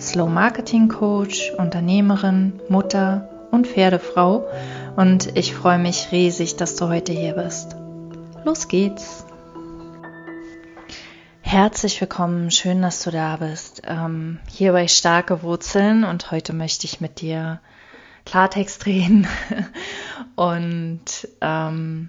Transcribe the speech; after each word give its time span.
Slow 0.00 0.28
Marketing 0.28 0.88
Coach, 0.88 1.52
Unternehmerin, 1.58 2.58
Mutter 2.70 3.28
und 3.50 3.66
Pferdefrau 3.66 4.48
und 4.96 5.36
ich 5.36 5.54
freue 5.54 5.78
mich 5.78 6.10
riesig, 6.10 6.56
dass 6.56 6.74
du 6.76 6.88
heute 6.88 7.12
hier 7.12 7.34
bist. 7.34 7.76
Los 8.44 8.68
geht's! 8.68 9.26
Herzlich 11.42 12.00
willkommen, 12.00 12.50
schön, 12.50 12.80
dass 12.80 13.02
du 13.02 13.10
da 13.10 13.36
bist. 13.36 13.82
Ähm, 13.86 14.38
hier 14.48 14.72
bei 14.72 14.88
Starke 14.88 15.42
Wurzeln 15.42 16.04
und 16.04 16.30
heute 16.30 16.54
möchte 16.54 16.86
ich 16.86 17.02
mit 17.02 17.20
dir 17.20 17.60
Klartext 18.24 18.86
reden 18.86 19.26
und 20.34 21.28
ähm, 21.42 22.08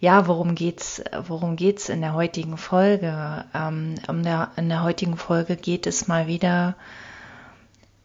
ja, 0.00 0.26
worum 0.26 0.54
geht's? 0.54 1.02
Worum 1.26 1.56
geht's 1.56 1.88
in 1.88 2.00
der 2.00 2.14
heutigen 2.14 2.56
Folge? 2.56 3.44
Ähm, 3.54 3.96
um 4.06 4.22
der, 4.22 4.52
in 4.56 4.68
der 4.68 4.82
heutigen 4.82 5.16
Folge 5.16 5.56
geht 5.56 5.86
es 5.86 6.06
mal 6.06 6.26
wieder 6.26 6.76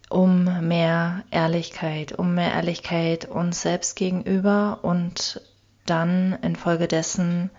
um 0.09 0.67
mehr 0.67 1.23
Ehrlichkeit, 1.31 2.11
um 2.13 2.35
mehr 2.35 2.53
Ehrlichkeit 2.53 3.25
uns 3.25 3.61
selbst 3.61 3.95
gegenüber 3.95 4.79
und 4.81 5.41
dann 5.85 6.33
infolgedessen 6.41 7.49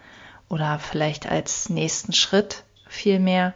oder 0.48 0.78
vielleicht 0.78 1.28
als 1.28 1.68
nächsten 1.68 2.12
Schritt 2.12 2.64
vielmehr 2.86 3.54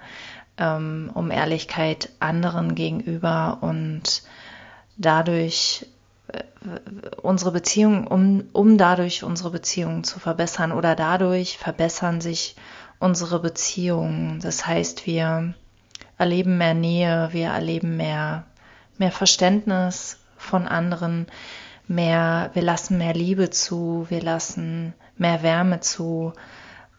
ähm, 0.59 1.11
um 1.15 1.31
Ehrlichkeit 1.31 2.11
anderen 2.19 2.75
gegenüber 2.75 3.59
und 3.61 4.23
dadurch 4.97 5.87
unsere 7.23 7.53
Beziehung, 7.53 8.07
um, 8.07 8.45
um 8.53 8.79
dadurch 8.79 9.25
unsere 9.25 9.51
Beziehungen 9.51 10.05
zu 10.05 10.19
verbessern 10.19 10.73
oder 10.73 10.95
dadurch 10.95 11.59
verbessern 11.59 12.21
sich 12.21 12.57
unsere 12.99 13.41
Beziehungen. 13.41 14.41
Das 14.41 14.67
heißt, 14.67 15.07
wir 15.07 15.55
erleben 16.17 16.59
mehr 16.59 16.75
Nähe, 16.75 17.29
wir 17.33 17.49
erleben 17.49 17.97
mehr 17.97 18.45
mehr 18.99 19.13
Verständnis 19.13 20.19
von 20.37 20.67
anderen, 20.67 21.27
mehr, 21.87 22.51
wir 22.53 22.63
lassen 22.63 22.99
mehr 22.99 23.15
Liebe 23.15 23.51
zu, 23.51 24.07
wir 24.09 24.21
lassen 24.21 24.93
mehr 25.17 25.43
Wärme 25.43 25.81
zu 25.81 26.33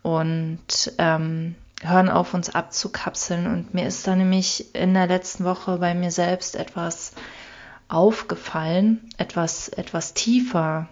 und 0.01 0.59
ähm, 0.97 1.55
hören 1.81 2.09
auf, 2.09 2.33
uns 2.33 2.53
abzukapseln. 2.53 3.47
Und 3.47 3.73
mir 3.73 3.85
ist 3.85 4.07
da 4.07 4.15
nämlich 4.15 4.73
in 4.73 4.93
der 4.93 5.07
letzten 5.07 5.45
Woche 5.45 5.77
bei 5.77 5.93
mir 5.93 6.11
selbst 6.11 6.55
etwas 6.55 7.13
aufgefallen, 7.89 9.09
etwas, 9.17 9.67
etwas 9.67 10.13
tiefer 10.13 10.87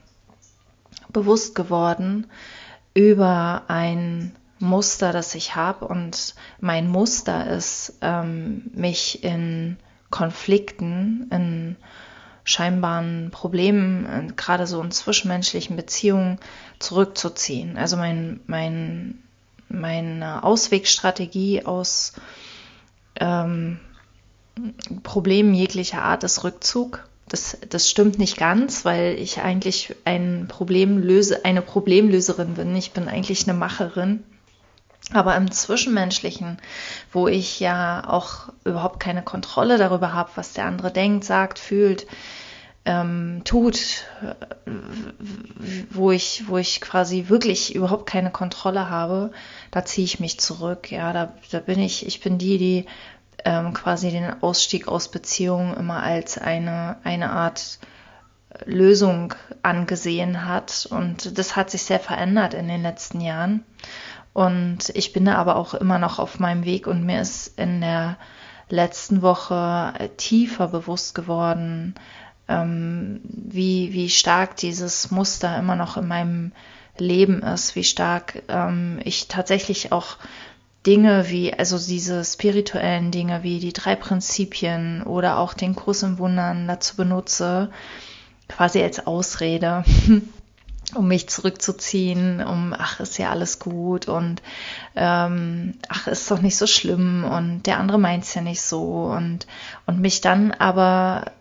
bewusst 1.13 1.55
geworden 1.55 2.27
über 2.93 3.63
ein 3.67 4.35
Muster, 4.59 5.13
das 5.13 5.35
ich 5.35 5.55
habe. 5.55 5.87
Und 5.87 6.35
mein 6.59 6.89
Muster 6.89 7.47
ist, 7.47 7.93
ähm, 8.01 8.71
mich 8.73 9.23
in 9.23 9.77
Konflikten, 10.09 11.27
in 11.31 11.75
scheinbaren 12.43 13.29
Problemen, 13.29 14.33
gerade 14.35 14.65
so 14.67 14.81
in 14.81 14.91
zwischenmenschlichen 14.91 15.75
Beziehungen 15.75 16.39
zurückzuziehen. 16.79 17.77
Also 17.77 17.97
mein, 17.97 18.39
mein, 18.47 19.19
meine 19.69 20.43
Auswegstrategie 20.43 21.65
aus 21.65 22.13
ähm, 23.19 23.79
Problemen 25.03 25.53
jeglicher 25.53 26.03
Art 26.03 26.23
ist 26.23 26.43
Rückzug. 26.43 27.07
Das, 27.29 27.57
das 27.69 27.89
stimmt 27.89 28.19
nicht 28.19 28.37
ganz, 28.37 28.85
weil 28.85 29.19
ich 29.19 29.41
eigentlich 29.41 29.95
ein 30.05 30.45
Problemlöse, 30.47 31.43
eine 31.43 31.61
Problemlöserin 31.61 32.53
bin. 32.53 32.75
Ich 32.75 32.91
bin 32.91 33.07
eigentlich 33.07 33.47
eine 33.47 33.57
Macherin. 33.57 34.23
Aber 35.13 35.35
im 35.35 35.51
Zwischenmenschlichen, 35.51 36.57
wo 37.11 37.27
ich 37.27 37.59
ja 37.59 38.03
auch 38.07 38.49
überhaupt 38.65 38.99
keine 38.99 39.23
Kontrolle 39.23 39.77
darüber 39.77 40.13
habe, 40.13 40.31
was 40.35 40.53
der 40.53 40.65
andere 40.65 40.91
denkt, 40.91 41.23
sagt, 41.23 41.59
fühlt, 41.59 42.07
ähm, 42.83 43.41
tut, 43.43 44.05
wo 45.91 46.11
ich, 46.11 46.45
wo 46.47 46.57
ich 46.57 46.81
quasi 46.81 47.25
wirklich 47.27 47.75
überhaupt 47.75 48.05
keine 48.05 48.31
Kontrolle 48.31 48.89
habe, 48.89 49.31
da 49.71 49.85
ziehe 49.85 50.05
ich 50.05 50.19
mich 50.19 50.39
zurück. 50.39 50.91
Ja, 50.91 51.13
da, 51.13 51.33
da 51.51 51.59
bin 51.59 51.79
ich, 51.79 52.05
ich 52.05 52.21
bin 52.21 52.37
die, 52.37 52.57
die 52.57 52.85
ähm, 53.47 53.73
quasi 53.73 54.11
den 54.11 54.43
Ausstieg 54.43 54.89
aus 54.89 55.09
Beziehungen 55.09 55.73
immer 55.77 56.03
als 56.03 56.37
eine, 56.37 56.97
eine 57.05 57.29
Art 57.29 57.79
Lösung 58.65 59.33
angesehen 59.63 60.45
hat. 60.45 60.85
Und 60.91 61.37
das 61.37 61.55
hat 61.55 61.69
sich 61.71 61.83
sehr 61.83 62.01
verändert 62.01 62.53
in 62.53 62.67
den 62.67 62.81
letzten 62.81 63.21
Jahren. 63.21 63.63
Und 64.33 64.89
ich 64.89 65.13
bin 65.13 65.23
da 65.23 65.35
aber 65.35 65.55
auch 65.55 65.73
immer 65.73 65.97
noch 65.97 66.19
auf 66.19 66.39
meinem 66.39 66.65
Weg 66.65 66.87
und 66.87 67.05
mir 67.05 67.21
ist 67.21 67.57
in 67.57 67.79
der 67.79 68.17
letzten 68.67 69.21
Woche 69.21 69.93
tiefer 70.17 70.67
bewusst 70.67 71.15
geworden, 71.15 71.95
ähm, 72.49 73.21
wie, 73.23 73.93
wie 73.93 74.09
stark 74.09 74.57
dieses 74.57 75.09
Muster 75.09 75.57
immer 75.57 75.77
noch 75.77 75.95
in 75.95 76.07
meinem 76.07 76.51
Leben 76.97 77.41
ist, 77.43 77.77
wie 77.77 77.85
stark 77.85 78.43
ähm, 78.49 78.99
ich 79.05 79.29
tatsächlich 79.29 79.93
auch 79.93 80.17
Dinge 80.87 81.29
wie, 81.29 81.53
also 81.53 81.77
diese 81.77 82.23
spirituellen 82.23 83.11
Dinge 83.11 83.43
wie 83.43 83.59
die 83.59 83.73
drei 83.73 83.95
Prinzipien 83.95 85.03
oder 85.03 85.37
auch 85.37 85.53
den 85.53 85.75
Kurs 85.75 86.01
im 86.01 86.17
Wundern 86.17 86.67
dazu 86.67 86.95
benutze, 86.95 87.69
quasi 88.47 88.81
als 88.81 89.05
Ausrede, 89.05 89.83
um 90.95 91.07
mich 91.09 91.27
zurückzuziehen, 91.27 92.41
um 92.41 92.73
ach, 92.75 93.01
ist 93.01 93.19
ja 93.19 93.31
alles 93.31 93.59
gut 93.59 94.07
und 94.07 94.41
ähm, 94.95 95.73
ach, 95.89 96.07
ist 96.07 96.31
doch 96.31 96.39
nicht 96.41 96.55
so 96.55 96.65
schlimm 96.65 97.25
und 97.25 97.63
der 97.63 97.79
andere 97.79 97.99
meint 97.99 98.23
es 98.23 98.33
ja 98.33 98.41
nicht 98.41 98.61
so 98.61 99.07
und, 99.07 99.45
und 99.85 99.99
mich 99.99 100.21
dann 100.21 100.53
aber 100.53 101.33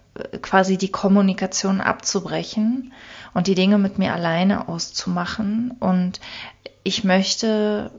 quasi 0.42 0.76
die 0.76 0.90
Kommunikation 0.90 1.80
abzubrechen 1.80 2.92
und 3.32 3.46
die 3.46 3.54
Dinge 3.54 3.78
mit 3.78 3.98
mir 3.98 4.12
alleine 4.12 4.68
auszumachen. 4.68 5.76
Und 5.78 6.20
ich 6.82 7.04
möchte 7.04 7.90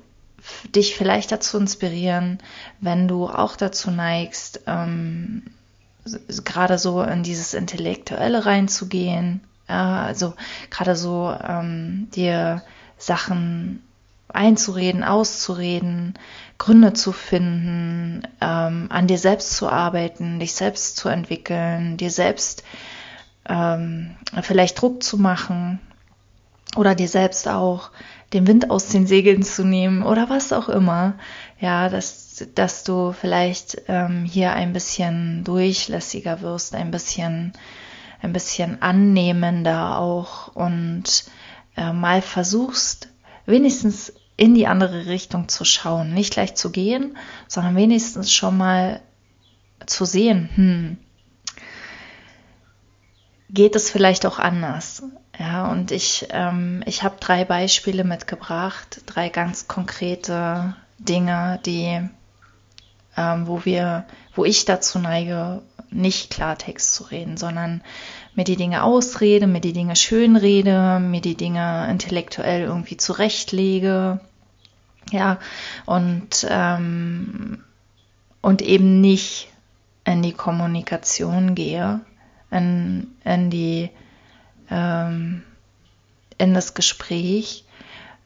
dich 0.75 0.95
vielleicht 0.95 1.31
dazu 1.31 1.57
inspirieren, 1.57 2.39
wenn 2.79 3.07
du 3.07 3.27
auch 3.27 3.55
dazu 3.55 3.91
neigst, 3.91 4.61
ähm, 4.67 5.43
gerade 6.43 6.77
so 6.77 7.01
in 7.01 7.23
dieses 7.23 7.53
Intellektuelle 7.53 8.45
reinzugehen, 8.45 9.41
ja, 9.67 10.03
also 10.03 10.33
gerade 10.69 10.95
so 10.95 11.35
ähm, 11.45 12.07
dir 12.15 12.63
Sachen 12.97 13.83
einzureden, 14.29 15.03
auszureden, 15.03 16.13
Gründe 16.57 16.93
zu 16.93 17.11
finden, 17.11 18.23
ähm, 18.41 18.87
an 18.89 19.07
dir 19.07 19.17
selbst 19.17 19.55
zu 19.55 19.69
arbeiten, 19.69 20.39
dich 20.39 20.53
selbst 20.53 20.97
zu 20.97 21.09
entwickeln, 21.09 21.97
dir 21.97 22.11
selbst 22.11 22.63
ähm, 23.47 24.15
vielleicht 24.41 24.81
Druck 24.81 25.03
zu 25.03 25.17
machen 25.17 25.79
oder 26.77 26.95
dir 26.95 27.07
selbst 27.07 27.47
auch 27.47 27.91
den 28.33 28.47
Wind 28.47 28.69
aus 28.69 28.89
den 28.89 29.07
Segeln 29.07 29.43
zu 29.43 29.63
nehmen 29.63 30.03
oder 30.03 30.29
was 30.29 30.53
auch 30.53 30.69
immer. 30.69 31.15
Ja, 31.59 31.89
dass, 31.89 32.45
dass 32.55 32.83
du 32.83 33.13
vielleicht 33.13 33.81
ähm, 33.87 34.25
hier 34.25 34.53
ein 34.53 34.73
bisschen 34.73 35.43
durchlässiger 35.43 36.41
wirst, 36.41 36.75
ein 36.75 36.91
bisschen 36.91 37.53
ein 38.21 38.33
bisschen 38.33 38.81
annehmender 38.81 39.99
auch 39.99 40.55
und 40.55 41.25
äh, 41.75 41.93
mal 41.93 42.21
versuchst, 42.21 43.09
wenigstens 43.45 44.13
in 44.35 44.53
die 44.53 44.67
andere 44.67 45.05
Richtung 45.07 45.49
zu 45.49 45.65
schauen. 45.65 46.13
Nicht 46.13 46.33
gleich 46.33 46.55
zu 46.55 46.71
gehen, 46.71 47.17
sondern 47.47 47.75
wenigstens 47.75 48.31
schon 48.31 48.57
mal 48.57 49.01
zu 49.85 50.05
sehen, 50.05 50.49
hm, 50.55 50.97
geht 53.49 53.75
es 53.75 53.89
vielleicht 53.89 54.25
auch 54.25 54.39
anders. 54.39 55.03
Ja, 55.39 55.69
und 55.69 55.91
ich, 55.91 56.27
ähm, 56.31 56.83
ich 56.85 57.03
habe 57.03 57.17
drei 57.19 57.45
Beispiele 57.45 58.03
mitgebracht, 58.03 59.01
drei 59.05 59.29
ganz 59.29 59.67
konkrete 59.67 60.75
Dinge, 60.97 61.59
die, 61.65 62.01
ähm, 63.15 63.47
wo 63.47 63.63
wir, 63.63 64.05
wo 64.33 64.45
ich 64.45 64.65
dazu 64.65 64.99
neige, 64.99 65.61
nicht 65.89 66.31
Klartext 66.31 66.95
zu 66.95 67.03
reden, 67.03 67.37
sondern 67.37 67.81
mir 68.35 68.43
die 68.43 68.57
Dinge 68.57 68.83
ausrede, 68.83 69.47
mir 69.47 69.61
die 69.61 69.73
Dinge 69.73 69.95
schönrede, 69.95 70.99
mir 70.99 71.21
die 71.21 71.37
Dinge 71.37 71.87
intellektuell 71.89 72.63
irgendwie 72.63 72.97
zurechtlege. 72.97 74.19
Ja, 75.11 75.39
und, 75.85 76.45
ähm, 76.49 77.63
und 78.41 78.61
eben 78.61 78.99
nicht 78.99 79.47
in 80.03 80.21
die 80.21 80.33
Kommunikation 80.33 81.55
gehe, 81.55 82.01
in, 82.51 83.07
in 83.23 83.49
die 83.49 83.89
ähm, 84.69 85.43
in 86.37 86.53
das 86.53 86.73
Gespräch. 86.73 87.65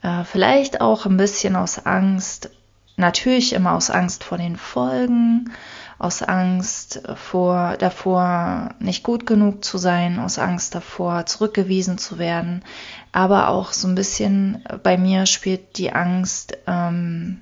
Äh, 0.02 0.24
vielleicht 0.24 0.82
auch 0.82 1.06
ein 1.06 1.18
bisschen 1.18 1.56
aus 1.56 1.86
Angst, 1.86 2.50
natürlich 2.98 3.54
immer 3.54 3.74
aus 3.74 3.90
Angst 3.90 4.24
vor 4.24 4.38
den 4.38 4.58
Folgen, 4.58 5.52
aus 5.98 6.24
Angst 6.24 7.04
vor, 7.16 7.78
davor, 7.78 8.74
nicht 8.80 9.04
gut 9.04 9.28
genug 9.28 9.64
zu 9.64 9.78
sein, 9.78 10.20
aus 10.20 10.40
Angst 10.40 10.74
davor, 10.74 11.26
zurückgewiesen 11.28 12.00
zu 12.00 12.18
werden. 12.18 12.64
Aber 13.12 13.50
auch 13.50 13.72
so 13.72 13.88
ein 13.88 13.96
bisschen 13.96 14.64
bei 14.84 14.98
mir 14.98 15.26
spielt 15.28 15.78
die 15.78 15.94
Angst, 15.94 16.58
ähm, 16.66 17.42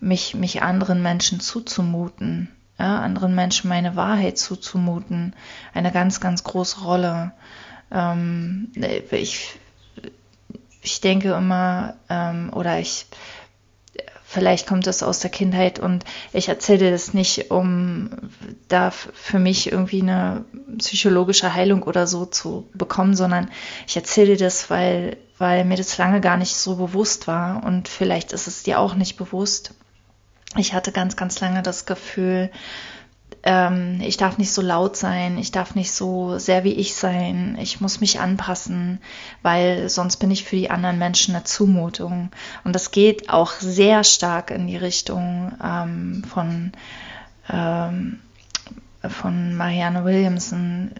mich, 0.00 0.34
mich 0.34 0.62
anderen 0.62 1.02
Menschen 1.02 1.40
zuzumuten, 1.40 2.54
ja, 2.78 3.00
anderen 3.00 3.34
Menschen 3.34 3.68
meine 3.68 3.96
Wahrheit 3.96 4.38
zuzumuten, 4.38 5.34
eine 5.74 5.92
ganz, 5.92 6.20
ganz 6.20 6.44
große 6.44 6.80
Rolle. 6.82 7.32
Ähm, 7.90 8.72
ich, 9.10 9.58
ich 10.82 11.00
denke 11.00 11.32
immer, 11.32 11.94
ähm, 12.08 12.50
oder 12.52 12.78
ich 12.78 13.06
vielleicht 14.28 14.66
kommt 14.66 14.86
das 14.86 15.02
aus 15.02 15.20
der 15.20 15.30
Kindheit 15.30 15.78
und 15.78 16.04
ich 16.34 16.50
erzähle 16.50 16.90
das 16.90 17.14
nicht, 17.14 17.50
um 17.50 18.10
da 18.68 18.90
für 18.90 19.38
mich 19.38 19.72
irgendwie 19.72 20.02
eine 20.02 20.44
psychologische 20.76 21.54
Heilung 21.54 21.82
oder 21.82 22.06
so 22.06 22.26
zu 22.26 22.68
bekommen, 22.74 23.16
sondern 23.16 23.50
ich 23.86 23.96
erzähle 23.96 24.36
das, 24.36 24.68
weil, 24.68 25.16
weil 25.38 25.64
mir 25.64 25.78
das 25.78 25.96
lange 25.96 26.20
gar 26.20 26.36
nicht 26.36 26.54
so 26.56 26.76
bewusst 26.76 27.26
war 27.26 27.64
und 27.64 27.88
vielleicht 27.88 28.34
ist 28.34 28.46
es 28.46 28.62
dir 28.62 28.78
auch 28.78 28.94
nicht 28.94 29.16
bewusst. 29.16 29.72
Ich 30.56 30.72
hatte 30.72 30.92
ganz, 30.92 31.16
ganz 31.16 31.40
lange 31.40 31.62
das 31.62 31.86
Gefühl, 31.86 32.50
ähm, 33.42 34.00
ich 34.00 34.16
darf 34.16 34.38
nicht 34.38 34.52
so 34.52 34.62
laut 34.62 34.96
sein, 34.96 35.38
ich 35.38 35.52
darf 35.52 35.74
nicht 35.74 35.92
so 35.92 36.38
sehr 36.38 36.64
wie 36.64 36.72
ich 36.72 36.94
sein, 36.94 37.56
ich 37.60 37.80
muss 37.80 38.00
mich 38.00 38.20
anpassen, 38.20 39.00
weil 39.42 39.88
sonst 39.88 40.16
bin 40.16 40.30
ich 40.30 40.44
für 40.44 40.56
die 40.56 40.70
anderen 40.70 40.98
Menschen 40.98 41.34
eine 41.34 41.44
Zumutung. 41.44 42.30
Und 42.64 42.74
das 42.74 42.90
geht 42.90 43.30
auch 43.30 43.52
sehr 43.52 44.04
stark 44.04 44.50
in 44.50 44.66
die 44.66 44.76
Richtung 44.76 45.52
ähm, 45.62 46.24
von, 46.24 46.72
ähm, 47.50 48.20
von 49.08 49.54
Marianne 49.54 50.04
Williamson, 50.04 50.92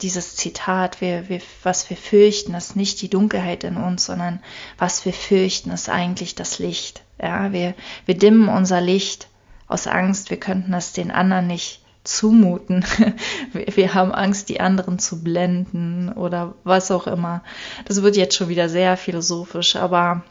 dieses 0.00 0.36
Zitat, 0.36 1.00
wir, 1.00 1.28
wir, 1.28 1.40
was 1.64 1.90
wir 1.90 1.96
fürchten, 1.96 2.54
ist 2.54 2.76
nicht 2.76 3.02
die 3.02 3.10
Dunkelheit 3.10 3.64
in 3.64 3.76
uns, 3.76 4.06
sondern 4.06 4.40
was 4.78 5.04
wir 5.04 5.12
fürchten, 5.12 5.70
ist 5.70 5.88
eigentlich 5.88 6.36
das 6.36 6.60
Licht. 6.60 7.02
Ja, 7.20 7.52
wir, 7.52 7.74
wir 8.04 8.16
dimmen 8.16 8.48
unser 8.48 8.80
Licht 8.80 9.28
aus 9.68 9.86
Angst, 9.86 10.30
wir 10.30 10.38
könnten 10.38 10.72
das 10.72 10.92
den 10.92 11.10
anderen 11.10 11.46
nicht 11.46 11.80
zumuten. 12.06 12.84
Wir 13.52 13.94
haben 13.94 14.12
Angst, 14.12 14.48
die 14.48 14.60
anderen 14.60 14.98
zu 15.00 15.22
blenden 15.22 16.12
oder 16.12 16.54
was 16.62 16.90
auch 16.92 17.08
immer. 17.08 17.42
Das 17.84 18.00
wird 18.02 18.16
jetzt 18.16 18.36
schon 18.36 18.48
wieder 18.48 18.68
sehr 18.68 18.96
philosophisch, 18.96 19.74
aber 19.74 20.22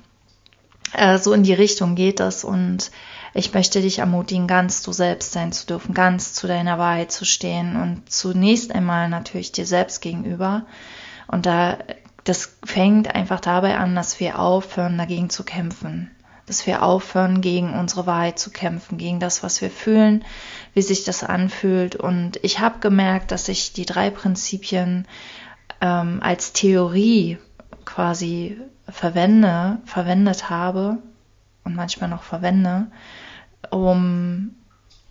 äh, 0.93 1.17
so 1.17 1.33
in 1.33 1.43
die 1.43 1.53
Richtung 1.53 1.95
geht 1.95 2.21
das 2.21 2.43
und 2.43 2.91
ich 3.33 3.53
möchte 3.53 3.81
dich 3.81 3.99
ermutigen, 3.99 4.47
ganz 4.47 4.81
du 4.83 4.93
selbst 4.93 5.33
sein 5.33 5.51
zu 5.51 5.67
dürfen, 5.67 5.93
ganz 5.93 6.33
zu 6.33 6.47
deiner 6.47 6.79
Wahrheit 6.79 7.11
zu 7.11 7.25
stehen 7.25 7.75
und 7.75 8.09
zunächst 8.09 8.73
einmal 8.73 9.09
natürlich 9.09 9.51
dir 9.51 9.65
selbst 9.65 10.01
gegenüber. 10.01 10.65
Und 11.27 11.45
da, 11.45 11.77
das 12.23 12.55
fängt 12.63 13.13
einfach 13.13 13.41
dabei 13.41 13.77
an, 13.77 13.93
dass 13.93 14.21
wir 14.21 14.39
aufhören, 14.39 14.97
dagegen 14.97 15.29
zu 15.29 15.43
kämpfen 15.43 16.14
dass 16.45 16.67
wir 16.67 16.83
aufhören, 16.83 17.41
gegen 17.41 17.73
unsere 17.73 18.05
Wahrheit 18.05 18.37
zu 18.37 18.51
kämpfen, 18.51 18.97
gegen 18.97 19.19
das, 19.19 19.41
was 19.43 19.61
wir 19.61 19.69
fühlen, 19.69 20.23
wie 20.73 20.81
sich 20.81 21.03
das 21.03 21.23
anfühlt. 21.23 21.95
Und 21.95 22.39
ich 22.43 22.59
habe 22.59 22.79
gemerkt, 22.79 23.31
dass 23.31 23.49
ich 23.49 23.73
die 23.73 23.85
drei 23.85 24.09
Prinzipien 24.09 25.07
ähm, 25.81 26.19
als 26.21 26.53
Theorie 26.53 27.37
quasi 27.83 28.59
verwende, 28.87 29.79
verwendet 29.85 30.49
habe 30.49 30.97
und 31.63 31.75
manchmal 31.75 32.09
noch 32.09 32.23
verwende, 32.23 32.87
um 33.71 34.55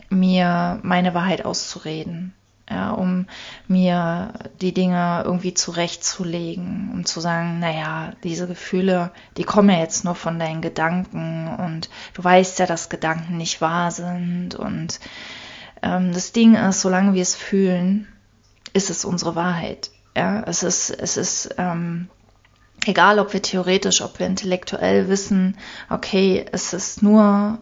mir 0.08 0.78
meine 0.82 1.14
Wahrheit 1.14 1.44
auszureden 1.44 2.34
ja, 2.68 2.92
um 2.92 3.26
mir 3.68 4.32
die 4.60 4.72
Dinge 4.72 5.22
irgendwie 5.24 5.52
zurechtzulegen, 5.52 6.90
um 6.94 7.04
zu 7.04 7.20
sagen, 7.20 7.58
naja, 7.60 8.12
diese 8.22 8.46
Gefühle, 8.46 9.10
die 9.36 9.44
kommen 9.44 9.70
ja 9.70 9.78
jetzt 9.78 10.04
nur 10.04 10.14
von 10.14 10.38
deinen 10.38 10.62
Gedanken 10.62 11.48
und 11.58 11.90
du 12.14 12.24
weißt 12.24 12.58
ja, 12.58 12.66
dass 12.66 12.88
Gedanken 12.88 13.36
nicht 13.36 13.60
wahr 13.60 13.90
sind 13.90 14.54
und 14.54 14.98
ähm, 15.82 16.12
das 16.12 16.32
Ding 16.32 16.54
ist, 16.54 16.80
solange 16.80 17.14
wir 17.14 17.22
es 17.22 17.34
fühlen, 17.34 18.08
ist 18.72 18.90
es 18.90 19.04
unsere 19.04 19.34
Wahrheit. 19.34 19.90
Ja, 20.16 20.42
es 20.44 20.62
ist, 20.62 20.90
es 20.90 21.16
ist, 21.16 21.54
ähm, 21.58 22.08
egal 22.86 23.18
ob 23.18 23.32
wir 23.32 23.42
theoretisch, 23.42 24.00
ob 24.00 24.18
wir 24.18 24.26
intellektuell 24.26 25.08
wissen, 25.08 25.58
okay, 25.90 26.46
es 26.52 26.72
ist 26.72 27.02
nur 27.02 27.58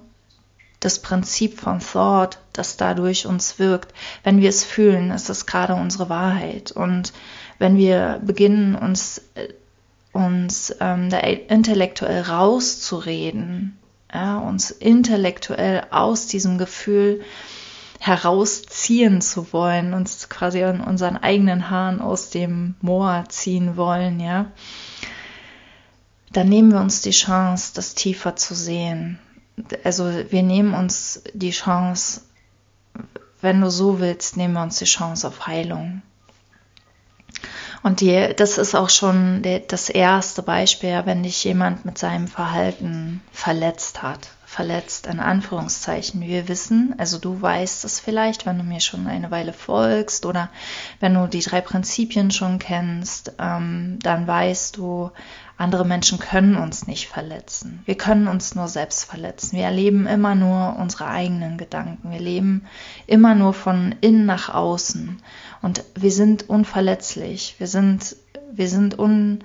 das 0.84 0.98
Prinzip 0.98 1.60
von 1.60 1.80
Thought, 1.80 2.38
das 2.52 2.76
dadurch 2.76 3.26
uns 3.26 3.58
wirkt. 3.58 3.94
Wenn 4.24 4.40
wir 4.40 4.48
es 4.48 4.64
fühlen, 4.64 5.10
ist 5.12 5.30
es 5.30 5.46
gerade 5.46 5.74
unsere 5.74 6.08
Wahrheit. 6.08 6.72
Und 6.72 7.12
wenn 7.58 7.76
wir 7.76 8.20
beginnen, 8.24 8.74
uns, 8.74 9.22
äh, 9.34 9.48
uns 10.12 10.74
ähm, 10.80 11.08
da 11.08 11.18
intellektuell 11.18 12.22
rauszureden, 12.22 13.78
ja, 14.12 14.38
uns 14.38 14.70
intellektuell 14.70 15.84
aus 15.90 16.26
diesem 16.26 16.58
Gefühl 16.58 17.22
herausziehen 18.00 19.20
zu 19.20 19.52
wollen, 19.52 19.94
uns 19.94 20.28
quasi 20.28 20.64
an 20.64 20.80
unseren 20.80 21.16
eigenen 21.16 21.70
Haaren 21.70 22.00
aus 22.00 22.30
dem 22.30 22.74
Moor 22.80 23.24
ziehen 23.28 23.76
wollen, 23.76 24.18
ja, 24.18 24.50
dann 26.32 26.48
nehmen 26.48 26.72
wir 26.72 26.80
uns 26.80 27.00
die 27.02 27.10
Chance, 27.10 27.72
das 27.74 27.94
tiefer 27.94 28.34
zu 28.34 28.54
sehen, 28.54 29.20
also 29.84 30.10
wir 30.30 30.42
nehmen 30.42 30.74
uns 30.74 31.22
die 31.34 31.50
Chance, 31.50 32.22
wenn 33.40 33.60
du 33.60 33.70
so 33.70 34.00
willst, 34.00 34.36
nehmen 34.36 34.54
wir 34.54 34.62
uns 34.62 34.78
die 34.78 34.84
Chance 34.84 35.26
auf 35.28 35.46
Heilung. 35.46 36.02
Und 37.82 38.00
die, 38.00 38.28
das 38.36 38.58
ist 38.58 38.74
auch 38.76 38.90
schon 38.90 39.42
der, 39.42 39.58
das 39.60 39.88
erste 39.88 40.42
Beispiel, 40.42 41.02
wenn 41.04 41.24
dich 41.24 41.42
jemand 41.42 41.84
mit 41.84 41.98
seinem 41.98 42.28
Verhalten 42.28 43.20
verletzt 43.32 44.02
hat. 44.02 44.28
Verletzt 44.46 45.06
in 45.06 45.18
Anführungszeichen. 45.18 46.20
Wir 46.20 46.46
wissen, 46.46 46.94
also 46.98 47.18
du 47.18 47.40
weißt 47.40 47.86
es 47.86 47.98
vielleicht, 47.98 48.44
wenn 48.44 48.58
du 48.58 48.64
mir 48.64 48.80
schon 48.80 49.06
eine 49.06 49.30
Weile 49.30 49.54
folgst 49.54 50.26
oder 50.26 50.50
wenn 51.00 51.14
du 51.14 51.26
die 51.26 51.40
drei 51.40 51.62
Prinzipien 51.62 52.30
schon 52.30 52.58
kennst, 52.58 53.32
ähm, 53.38 53.98
dann 54.02 54.26
weißt 54.26 54.76
du, 54.76 55.10
andere 55.62 55.86
Menschen 55.86 56.18
können 56.18 56.56
uns 56.56 56.88
nicht 56.88 57.06
verletzen. 57.06 57.82
Wir 57.84 57.96
können 57.96 58.26
uns 58.26 58.56
nur 58.56 58.66
selbst 58.66 59.04
verletzen. 59.04 59.56
Wir 59.56 59.64
erleben 59.64 60.08
immer 60.08 60.34
nur 60.34 60.76
unsere 60.76 61.06
eigenen 61.06 61.56
Gedanken. 61.56 62.10
Wir 62.10 62.18
leben 62.18 62.66
immer 63.06 63.36
nur 63.36 63.54
von 63.54 63.94
innen 64.00 64.26
nach 64.26 64.52
außen. 64.52 65.22
Und 65.62 65.84
wir 65.94 66.10
sind 66.10 66.48
unverletzlich. 66.50 67.54
Wir 67.58 67.68
sind, 67.68 68.16
wir 68.50 68.68
sind 68.68 68.98
un, 68.98 69.44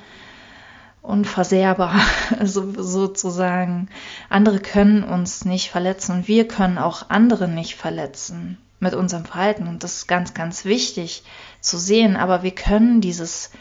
unversehrbar, 1.03 1.93
so, 2.43 2.73
sozusagen. 2.81 3.87
Andere 4.27 4.57
können 4.57 5.03
uns 5.03 5.45
nicht 5.45 5.69
verletzen 5.69 6.13
und 6.13 6.27
wir 6.27 6.47
können 6.47 6.79
auch 6.79 7.11
andere 7.11 7.47
nicht 7.47 7.75
verletzen 7.75 8.57
mit 8.79 8.95
unserem 8.95 9.25
Verhalten. 9.25 9.67
Und 9.67 9.83
das 9.83 9.97
ist 9.97 10.07
ganz, 10.07 10.33
ganz 10.33 10.65
wichtig 10.65 11.21
zu 11.61 11.77
sehen. 11.77 12.15
Aber 12.15 12.41
wir 12.41 12.55
können 12.55 13.01
dieses 13.01 13.51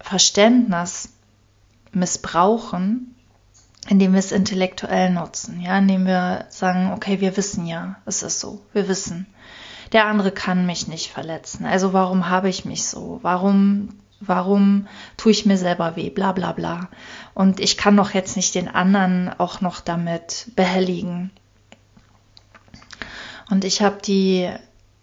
Verständnis 0.00 1.08
missbrauchen, 1.92 3.14
indem 3.88 4.12
wir 4.12 4.18
es 4.18 4.32
intellektuell 4.32 5.10
nutzen, 5.10 5.60
ja, 5.60 5.78
indem 5.78 6.06
wir 6.06 6.46
sagen, 6.50 6.92
okay, 6.92 7.20
wir 7.20 7.36
wissen 7.36 7.66
ja, 7.66 7.96
es 8.06 8.22
ist 8.22 8.40
so, 8.40 8.60
wir 8.72 8.88
wissen. 8.88 9.26
Der 9.92 10.06
andere 10.06 10.30
kann 10.30 10.66
mich 10.66 10.86
nicht 10.86 11.10
verletzen. 11.10 11.66
Also 11.66 11.92
warum 11.92 12.28
habe 12.28 12.48
ich 12.48 12.64
mich 12.64 12.86
so? 12.86 13.18
Warum, 13.22 13.88
warum 14.20 14.86
tue 15.16 15.32
ich 15.32 15.46
mir 15.46 15.56
selber 15.56 15.96
weh? 15.96 16.10
Bla 16.10 16.30
bla 16.32 16.52
bla. 16.52 16.88
Und 17.34 17.58
ich 17.58 17.76
kann 17.76 17.96
doch 17.96 18.12
jetzt 18.12 18.36
nicht 18.36 18.54
den 18.54 18.68
anderen 18.68 19.30
auch 19.38 19.60
noch 19.60 19.80
damit 19.80 20.52
behelligen. 20.54 21.32
Und 23.50 23.64
ich 23.64 23.82
habe 23.82 23.98
die 24.00 24.48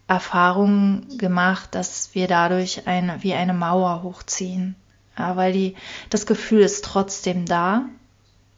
Erfahrung 0.07 1.05
gemacht, 1.17 1.75
dass 1.75 2.15
wir 2.15 2.29
dadurch 2.29 2.87
eine, 2.87 3.21
wie 3.23 3.33
eine 3.33 3.53
Mauer 3.53 4.03
hochziehen. 4.03 4.75
Ja, 5.17 5.35
weil 5.35 5.53
die, 5.53 5.75
das 6.09 6.25
Gefühl 6.25 6.61
ist 6.61 6.85
trotzdem 6.85 7.45
da. 7.45 7.85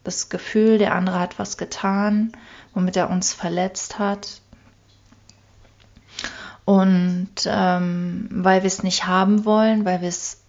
Das 0.04 0.28
Gefühl, 0.28 0.78
der 0.78 0.94
andere 0.94 1.18
hat 1.18 1.38
was 1.38 1.56
getan, 1.56 2.32
womit 2.74 2.96
er 2.96 3.10
uns 3.10 3.32
verletzt 3.32 3.98
hat. 3.98 4.40
Und 6.64 7.30
ähm, 7.46 8.28
weil 8.30 8.62
wir 8.62 8.68
es 8.68 8.82
nicht 8.82 9.06
haben 9.06 9.44
wollen, 9.44 9.84
weil 9.84 10.00
wir 10.02 10.08
es, 10.08 10.42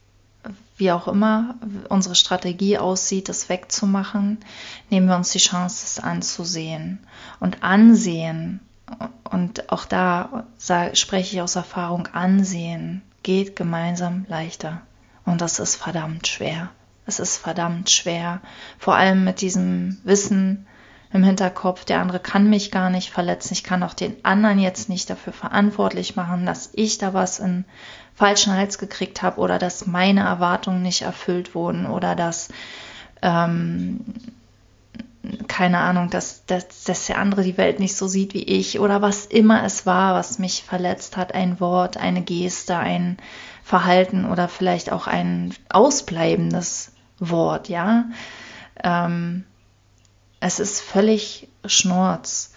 wie 0.78 0.92
auch 0.92 1.08
immer, 1.08 1.56
unsere 1.90 2.16
Strategie 2.16 2.78
aussieht, 2.78 3.30
das 3.30 3.50
wegzumachen, 3.50 4.40
nehmen 4.90 5.08
wir 5.08 5.16
uns 5.16 5.32
die 5.32 5.40
Chance, 5.40 5.84
es 5.86 6.00
anzusehen. 6.00 7.00
Und 7.40 7.64
ansehen 7.64 8.60
und 9.24 9.72
auch 9.72 9.86
da 9.86 10.46
spreche 10.94 11.36
ich 11.36 11.42
aus 11.42 11.56
Erfahrung, 11.56 12.08
ansehen 12.08 13.02
geht 13.24 13.56
gemeinsam 13.56 14.26
leichter. 14.28 14.82
Und 15.32 15.40
das 15.40 15.60
ist 15.60 15.78
verdammt 15.78 16.28
schwer. 16.28 16.70
Es 17.06 17.20
ist 17.20 17.38
verdammt 17.38 17.90
schwer. 17.90 18.42
Vor 18.78 18.96
allem 18.96 19.24
mit 19.24 19.40
diesem 19.40 19.98
Wissen 20.04 20.68
im 21.14 21.24
Hinterkopf, 21.24 21.86
der 21.86 22.02
andere 22.02 22.20
kann 22.20 22.50
mich 22.50 22.70
gar 22.70 22.90
nicht 22.90 23.12
verletzen. 23.12 23.54
Ich 23.54 23.64
kann 23.64 23.82
auch 23.82 23.94
den 23.94 24.24
anderen 24.26 24.60
jetzt 24.60 24.90
nicht 24.90 25.10
dafür 25.10 25.32
verantwortlich 25.32 26.18
machen, 26.18 26.46
dass 26.46 26.72
ich 26.74 26.98
da 26.98 27.14
was 27.14 27.40
in 27.40 27.64
falschen 28.14 28.54
Hals 28.54 28.78
gekriegt 28.78 29.22
habe 29.22 29.40
oder 29.40 29.58
dass 29.58 29.88
meine 29.88 30.22
Erwartungen 30.22 30.82
nicht 30.82 31.04
erfüllt 31.04 31.56
wurden 31.56 31.86
oder 31.86 32.16
dass 32.16 32.50
ähm, 33.22 34.02
keine 35.48 35.80
Ahnung, 35.80 36.10
dass, 36.10 36.46
dass, 36.46 36.84
dass 36.84 37.06
der 37.08 37.18
andere 37.18 37.44
die 37.44 37.58
Welt 37.58 37.80
nicht 37.80 37.96
so 37.96 38.08
sieht 38.08 38.34
wie 38.34 38.44
ich 38.44 38.80
oder 38.80 39.02
was 39.02 39.26
immer 39.26 39.64
es 39.64 39.86
war, 39.86 40.16
was 40.16 40.40
mich 40.40 40.64
verletzt 40.64 41.18
hat, 41.18 41.34
ein 41.34 41.60
Wort, 41.60 41.98
eine 41.98 42.22
Geste, 42.22 42.78
ein 42.78 43.18
Verhalten 43.64 44.26
oder 44.26 44.48
vielleicht 44.48 44.92
auch 44.92 45.08
ein 45.08 45.54
ausbleibendes 45.70 46.92
Wort, 47.20 47.70
ja. 47.70 48.06
Ähm, 48.84 49.44
es 50.40 50.60
ist 50.60 50.82
völlig 50.82 51.48
Schnurz. 51.66 52.54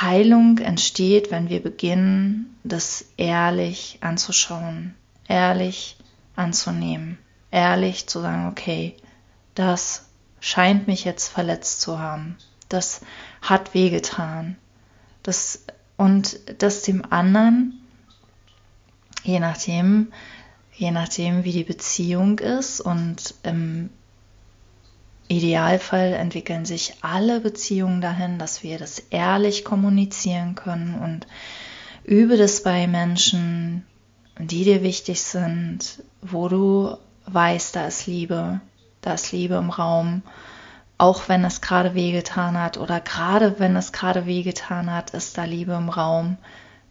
Heilung 0.00 0.58
entsteht, 0.58 1.30
wenn 1.30 1.48
wir 1.48 1.62
beginnen, 1.62 2.56
das 2.62 3.06
ehrlich 3.16 3.98
anzuschauen, 4.00 4.94
ehrlich 5.26 5.96
anzunehmen, 6.36 7.18
ehrlich 7.50 8.06
zu 8.06 8.20
sagen, 8.20 8.48
okay, 8.48 8.96
das 9.54 10.07
scheint 10.40 10.86
mich 10.86 11.04
jetzt 11.04 11.28
verletzt 11.28 11.80
zu 11.80 11.98
haben. 11.98 12.36
Das 12.68 13.00
hat 13.42 13.74
wehgetan. 13.74 14.56
Das, 15.22 15.64
und 15.96 16.38
das 16.58 16.82
dem 16.82 17.04
anderen, 17.10 17.80
je 19.22 19.40
nachdem, 19.40 20.12
je 20.74 20.90
nachdem, 20.90 21.44
wie 21.44 21.52
die 21.52 21.64
Beziehung 21.64 22.38
ist 22.38 22.80
und 22.80 23.34
im 23.42 23.90
Idealfall 25.28 26.14
entwickeln 26.14 26.64
sich 26.64 26.94
alle 27.02 27.40
Beziehungen 27.40 28.00
dahin, 28.00 28.38
dass 28.38 28.62
wir 28.62 28.78
das 28.78 28.98
ehrlich 29.10 29.64
kommunizieren 29.64 30.54
können 30.54 30.94
und 30.94 31.26
übe 32.04 32.38
das 32.38 32.62
bei 32.62 32.86
Menschen, 32.86 33.84
die 34.38 34.64
dir 34.64 34.82
wichtig 34.82 35.20
sind, 35.20 36.02
wo 36.22 36.48
du 36.48 36.96
weißt, 37.26 37.76
da 37.76 37.86
ist 37.88 38.06
Liebe, 38.06 38.60
da 39.00 39.14
ist 39.14 39.32
Liebe 39.32 39.54
im 39.54 39.70
Raum, 39.70 40.22
auch 40.98 41.28
wenn 41.28 41.44
es 41.44 41.60
gerade 41.60 41.94
wehgetan 41.94 42.60
hat 42.60 42.76
oder 42.76 43.00
gerade 43.00 43.58
wenn 43.58 43.76
es 43.76 43.92
gerade 43.92 44.26
wehgetan 44.26 44.92
hat, 44.92 45.10
ist 45.10 45.38
da 45.38 45.44
Liebe 45.44 45.72
im 45.72 45.88
Raum. 45.88 46.36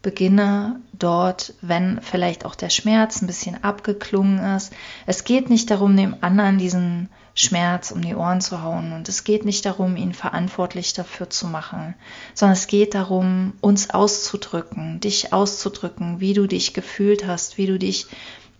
Beginne 0.02 0.80
dort, 0.94 1.54
wenn 1.62 2.00
vielleicht 2.02 2.46
auch 2.46 2.56
der 2.56 2.70
Schmerz 2.70 3.22
ein 3.22 3.28
bisschen 3.28 3.64
abgeklungen 3.64 4.40
ist. 4.56 4.72
Es 5.06 5.26
geht 5.26 5.50
nicht 5.50 5.70
darum, 5.70 5.98
dem 5.98 6.16
anderen 6.22 6.58
diesen 6.58 7.10
Schmerz 7.34 7.92
um 7.92 8.02
die 8.02 8.16
Ohren 8.16 8.40
zu 8.40 8.64
hauen 8.64 8.94
und 8.94 9.10
es 9.10 9.24
geht 9.24 9.44
nicht 9.44 9.66
darum, 9.66 9.96
ihn 9.96 10.14
verantwortlich 10.14 10.94
dafür 10.94 11.30
zu 11.30 11.48
machen, 11.48 11.94
sondern 12.34 12.54
es 12.54 12.68
geht 12.68 12.96
darum, 12.96 13.54
uns 13.62 13.90
auszudrücken, 13.90 15.00
dich 15.02 15.34
auszudrücken, 15.34 16.20
wie 16.20 16.34
du 16.34 16.48
dich 16.48 16.74
gefühlt 16.74 17.28
hast, 17.28 17.58
wie 17.58 17.68
du 17.68 17.78
dich 17.78 18.08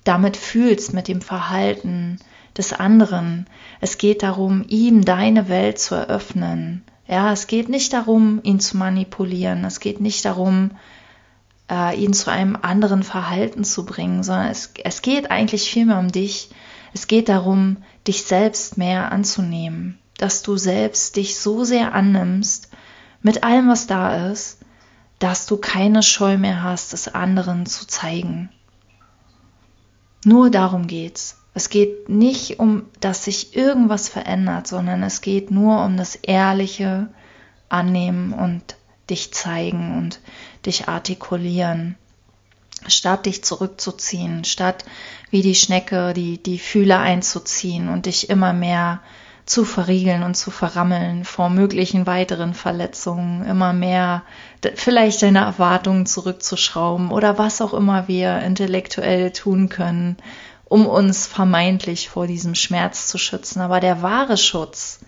damit 0.04 0.38
fühlst 0.38 0.94
mit 0.94 1.08
dem 1.08 1.22
Verhalten, 1.22 2.20
des 2.58 2.74
anderen. 2.74 3.48
Es 3.82 3.98
geht 3.98 4.24
darum, 4.24 4.66
ihm 4.68 5.06
deine 5.06 5.50
Welt 5.50 5.80
zu 5.80 5.96
eröffnen. 5.96 6.84
Ja, 7.08 7.32
es 7.32 7.48
geht 7.48 7.70
nicht 7.70 7.94
darum, 7.94 8.40
ihn 8.44 8.60
zu 8.60 8.78
manipulieren. 8.78 9.64
Es 9.64 9.80
geht 9.80 10.02
nicht 10.02 10.26
darum, 10.26 10.72
äh, 11.70 11.96
ihn 11.98 12.14
zu 12.14 12.32
einem 12.32 12.58
anderen 12.62 13.04
Verhalten 13.04 13.64
zu 13.64 13.86
bringen, 13.86 14.24
sondern 14.24 14.48
es, 14.48 14.74
es 14.84 15.02
geht 15.02 15.32
eigentlich 15.32 15.70
vielmehr 15.70 16.00
um 16.00 16.12
dich. 16.12 16.50
Es 16.94 17.08
geht 17.08 17.30
darum, 17.30 17.78
dich 18.08 18.24
selbst 18.24 18.78
mehr 18.78 19.12
anzunehmen, 19.12 20.00
dass 20.18 20.42
du 20.42 20.58
selbst 20.58 21.16
dich 21.16 21.40
so 21.40 21.64
sehr 21.64 21.94
annimmst 21.94 22.70
mit 23.22 23.44
allem, 23.44 23.68
was 23.68 23.88
da 23.88 24.30
ist, 24.32 24.60
dass 25.20 25.46
du 25.46 25.58
keine 25.58 26.04
Scheu 26.04 26.38
mehr 26.38 26.64
hast, 26.64 26.94
es 26.94 27.08
anderen 27.08 27.66
zu 27.66 27.88
zeigen. 27.88 28.50
Nur 30.24 30.50
darum 30.50 30.88
geht's. 30.88 31.38
Es 31.58 31.70
geht 31.70 32.08
nicht 32.08 32.60
um, 32.60 32.84
dass 33.00 33.24
sich 33.24 33.56
irgendwas 33.56 34.10
verändert, 34.10 34.68
sondern 34.68 35.02
es 35.02 35.22
geht 35.22 35.50
nur 35.50 35.84
um 35.84 35.98
das 35.98 36.14
ehrliche 36.14 37.08
Annehmen 37.68 38.32
und 38.32 38.76
dich 39.10 39.34
zeigen 39.34 39.98
und 39.98 40.20
dich 40.68 40.88
artikulieren, 40.88 41.96
statt 42.88 43.26
dich 43.26 43.44
zurückzuziehen, 43.44 44.44
statt 44.44 44.86
wie 45.32 45.42
die 45.42 45.56
Schnecke 45.56 46.14
die, 46.14 46.38
die 46.38 46.60
Fühler 46.60 47.00
einzuziehen 47.00 47.90
und 47.90 48.06
dich 48.06 48.30
immer 48.30 48.54
mehr 48.54 49.02
zu 49.48 49.66
verriegeln 49.66 50.22
und 50.22 50.38
zu 50.38 50.52
verrammeln 50.52 51.26
vor 51.26 51.50
möglichen 51.50 52.06
weiteren 52.06 52.54
Verletzungen, 52.54 53.44
immer 53.48 53.74
mehr 53.74 54.22
vielleicht 54.76 55.24
deine 55.24 55.40
Erwartungen 55.40 56.06
zurückzuschrauben 56.06 57.10
oder 57.10 57.40
was 57.40 57.62
auch 57.62 57.74
immer 57.74 58.08
wir 58.08 58.42
intellektuell 58.42 59.32
tun 59.32 59.70
können, 59.70 60.18
um 60.70 60.86
uns 60.86 61.28
vermeintlich 61.28 62.10
vor 62.10 62.28
diesem 62.28 62.56
Schmerz 62.56 63.08
zu 63.08 63.18
schützen. 63.18 63.62
Aber 63.62 63.80
der 63.80 64.02
wahre 64.02 64.38
Schutz, 64.38 65.00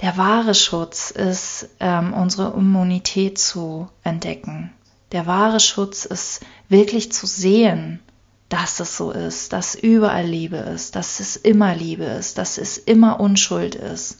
der 0.00 0.16
wahre 0.16 0.54
Schutz 0.54 1.10
ist, 1.10 1.68
ähm, 1.80 2.12
unsere 2.12 2.52
Immunität 2.52 3.38
zu 3.38 3.88
entdecken. 4.04 4.72
Der 5.12 5.26
wahre 5.26 5.60
Schutz 5.60 6.04
ist 6.04 6.44
wirklich 6.68 7.12
zu 7.12 7.26
sehen, 7.26 8.00
dass 8.48 8.80
es 8.80 8.96
so 8.96 9.10
ist, 9.10 9.52
dass 9.52 9.74
überall 9.74 10.26
Liebe 10.26 10.56
ist, 10.56 10.94
dass 10.94 11.20
es 11.20 11.36
immer 11.36 11.74
Liebe 11.74 12.04
ist, 12.04 12.38
dass 12.38 12.58
es 12.58 12.78
immer 12.78 13.18
Unschuld 13.18 13.74
ist. 13.74 14.18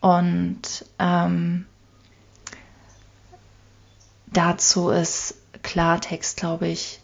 Und 0.00 0.60
ähm, 0.98 1.66
dazu 4.26 4.90
ist 4.90 5.36
Klartext, 5.62 6.36
glaube 6.36 6.68
ich, 6.68 7.00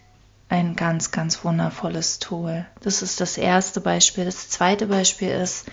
ein 0.50 0.74
ganz, 0.74 1.12
ganz 1.12 1.44
wundervolles 1.44 2.18
Tool. 2.18 2.66
Das 2.80 3.02
ist 3.02 3.20
das 3.20 3.38
erste 3.38 3.80
Beispiel. 3.80 4.24
Das 4.24 4.48
zweite 4.48 4.88
Beispiel 4.88 5.30
ist, 5.30 5.66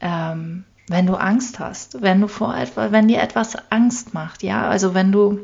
ähm, 0.00 0.64
wenn 0.88 1.06
du 1.06 1.14
Angst 1.14 1.58
hast, 1.58 2.00
wenn 2.00 2.20
du 2.20 2.28
vor 2.28 2.56
etwas, 2.56 2.92
wenn 2.92 3.08
dir 3.08 3.20
etwas 3.20 3.56
Angst 3.70 4.14
macht, 4.14 4.44
ja, 4.44 4.68
also 4.68 4.94
wenn 4.94 5.10
du 5.10 5.40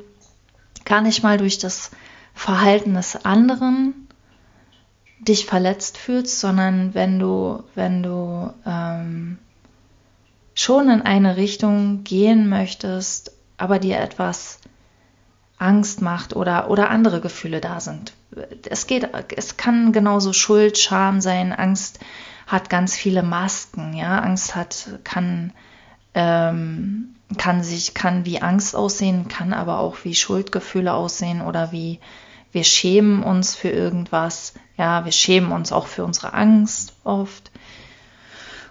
gar 0.84 1.00
nicht 1.00 1.24
mal 1.24 1.38
durch 1.38 1.58
das 1.58 1.90
Verhalten 2.34 2.94
des 2.94 3.24
anderen 3.24 4.08
dich 5.18 5.46
verletzt 5.46 5.98
fühlst, 5.98 6.38
sondern 6.38 6.94
wenn 6.94 7.18
du, 7.18 7.64
wenn 7.74 8.04
du 8.04 8.52
ähm, 8.64 9.38
schon 10.54 10.88
in 10.88 11.02
eine 11.02 11.36
Richtung 11.36 12.04
gehen 12.04 12.48
möchtest, 12.48 13.32
aber 13.56 13.80
dir 13.80 13.98
etwas 13.98 14.60
Angst 15.58 16.02
macht 16.02 16.36
oder, 16.36 16.70
oder 16.70 16.90
andere 16.90 17.20
Gefühle 17.20 17.60
da 17.60 17.80
sind. 17.80 18.12
Es 18.68 18.86
geht, 18.86 19.08
es 19.34 19.56
kann 19.56 19.92
genauso 19.92 20.32
Schuld, 20.32 20.76
Scham 20.78 21.20
sein. 21.20 21.52
Angst 21.52 22.00
hat 22.46 22.68
ganz 22.68 22.94
viele 22.94 23.22
Masken, 23.22 23.94
ja. 23.94 24.18
Angst 24.18 24.54
hat, 24.54 24.88
kann, 25.04 25.52
ähm, 26.14 27.14
kann 27.38 27.62
sich, 27.62 27.94
kann 27.94 28.26
wie 28.26 28.42
Angst 28.42 28.76
aussehen, 28.76 29.28
kann 29.28 29.52
aber 29.52 29.78
auch 29.78 29.96
wie 30.04 30.14
Schuldgefühle 30.14 30.92
aussehen 30.92 31.40
oder 31.40 31.72
wie 31.72 32.00
wir 32.52 32.64
schämen 32.64 33.22
uns 33.22 33.54
für 33.54 33.68
irgendwas. 33.68 34.54
Ja, 34.76 35.04
wir 35.04 35.12
schämen 35.12 35.52
uns 35.52 35.72
auch 35.72 35.86
für 35.86 36.04
unsere 36.04 36.34
Angst 36.34 36.94
oft. 37.04 37.50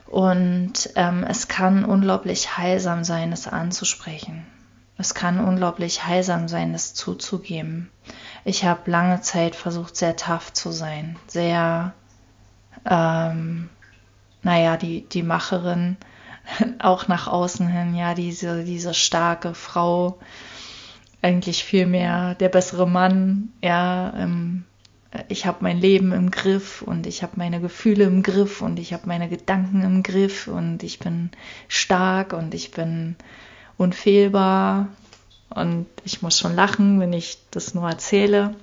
Und 0.08 0.90
ähm, 0.96 1.26
es 1.28 1.48
kann 1.48 1.84
unglaublich 1.84 2.58
heilsam 2.58 3.04
sein, 3.04 3.32
es 3.32 3.48
anzusprechen. 3.48 4.46
Es 4.98 5.14
kann 5.14 5.40
unglaublich 5.40 6.06
heilsam 6.06 6.48
sein, 6.48 6.72
das 6.72 6.94
zuzugeben. 6.94 7.90
Ich 8.46 8.64
habe 8.64 8.90
lange 8.90 9.22
Zeit 9.22 9.56
versucht, 9.56 9.98
sehr 9.98 10.16
tough 10.16 10.54
zu 10.54 10.72
sein, 10.72 11.18
sehr, 11.28 11.94
ähm, 12.90 13.70
naja, 14.42 14.78
die, 14.78 15.02
die 15.02 15.24
Macherin, 15.24 15.98
auch 16.80 17.08
nach 17.08 17.28
außen 17.28 17.68
hin, 17.68 17.96
ja, 17.96 18.14
diese, 18.14 18.64
diese 18.64 18.94
starke 18.94 19.54
Frau, 19.54 20.20
eigentlich 21.22 21.64
viel 21.64 21.88
mehr 21.88 22.36
der 22.36 22.50
bessere 22.50 22.88
Mann, 22.88 23.50
ja, 23.62 24.14
ähm, 24.16 24.64
ich 25.28 25.46
habe 25.46 25.60
mein 25.62 25.80
Leben 25.80 26.12
im 26.12 26.32
Griff 26.32 26.82
und 26.82 27.08
ich 27.08 27.24
habe 27.24 27.34
meine 27.36 27.62
Gefühle 27.62 28.04
im 28.04 28.24
Griff 28.24 28.62
und 28.62 28.80
ich 28.80 28.94
habe 28.94 29.08
meine 29.08 29.30
Gedanken 29.30 29.82
im 29.84 30.04
Griff 30.04 30.48
und 30.48 30.84
ich 30.84 31.00
bin 31.00 31.32
stark 31.68 32.34
und 32.34 32.54
ich 32.54 32.72
bin 32.72 33.16
unfehlbar 33.78 34.88
und 35.50 35.88
ich 36.04 36.22
muss 36.22 36.40
schon 36.40 36.56
lachen, 36.56 37.00
wenn 37.00 37.14
ich 37.14 37.40
das 37.52 37.74
nur 37.74 37.90
erzähle. 37.90 38.56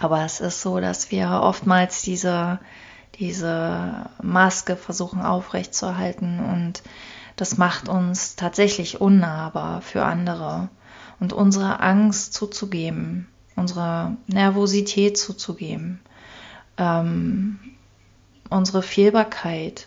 Aber 0.00 0.24
es 0.24 0.40
ist 0.40 0.62
so, 0.62 0.80
dass 0.80 1.10
wir 1.10 1.40
oftmals 1.42 2.02
diese, 2.02 2.58
diese 3.16 4.10
Maske 4.22 4.76
versuchen 4.76 5.20
aufrechtzuerhalten 5.22 6.40
und 6.40 6.82
das 7.36 7.58
macht 7.58 7.88
uns 7.88 8.36
tatsächlich 8.36 9.00
unnahbar 9.00 9.80
für 9.82 10.04
andere. 10.04 10.68
und 11.20 11.32
unsere 11.32 11.78
Angst 11.78 12.34
zuzugeben, 12.34 13.28
unsere 13.54 14.16
Nervosität 14.26 15.16
zuzugeben, 15.16 16.00
ähm, 16.78 17.60
unsere 18.50 18.82
Fehlbarkeit 18.82 19.86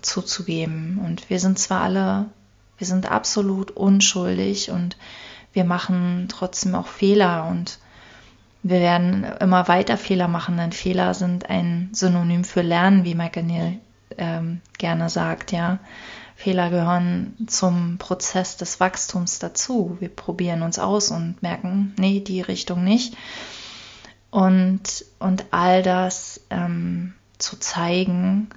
zuzugeben. 0.00 1.00
Und 1.04 1.28
wir 1.28 1.40
sind 1.40 1.58
zwar 1.58 1.80
alle, 1.80 2.26
wir 2.78 2.86
sind 2.86 3.10
absolut 3.10 3.72
unschuldig 3.72 4.70
und 4.70 4.96
wir 5.52 5.64
machen 5.64 6.26
trotzdem 6.28 6.74
auch 6.74 6.86
Fehler 6.86 7.46
und 7.50 7.78
wir 8.62 8.80
werden 8.80 9.24
immer 9.40 9.68
weiter 9.68 9.96
Fehler 9.96 10.28
machen, 10.28 10.56
denn 10.56 10.72
Fehler 10.72 11.14
sind 11.14 11.48
ein 11.48 11.90
Synonym 11.92 12.44
für 12.44 12.62
Lernen, 12.62 13.04
wie 13.04 13.14
Michael 13.14 13.44
Neal 13.44 13.78
ähm, 14.16 14.60
gerne 14.78 15.08
sagt, 15.10 15.52
ja. 15.52 15.78
Fehler 16.36 16.70
gehören 16.70 17.36
zum 17.48 17.98
Prozess 17.98 18.56
des 18.56 18.78
Wachstums 18.78 19.40
dazu. 19.40 19.96
Wir 19.98 20.08
probieren 20.08 20.62
uns 20.62 20.78
aus 20.78 21.10
und 21.10 21.42
merken, 21.42 21.94
nee, 21.98 22.20
die 22.20 22.40
Richtung 22.40 22.84
nicht. 22.84 23.16
Und, 24.30 25.04
und 25.18 25.46
all 25.50 25.82
das 25.82 26.40
ähm, 26.50 27.14
zu 27.38 27.58
zeigen, 27.58 28.50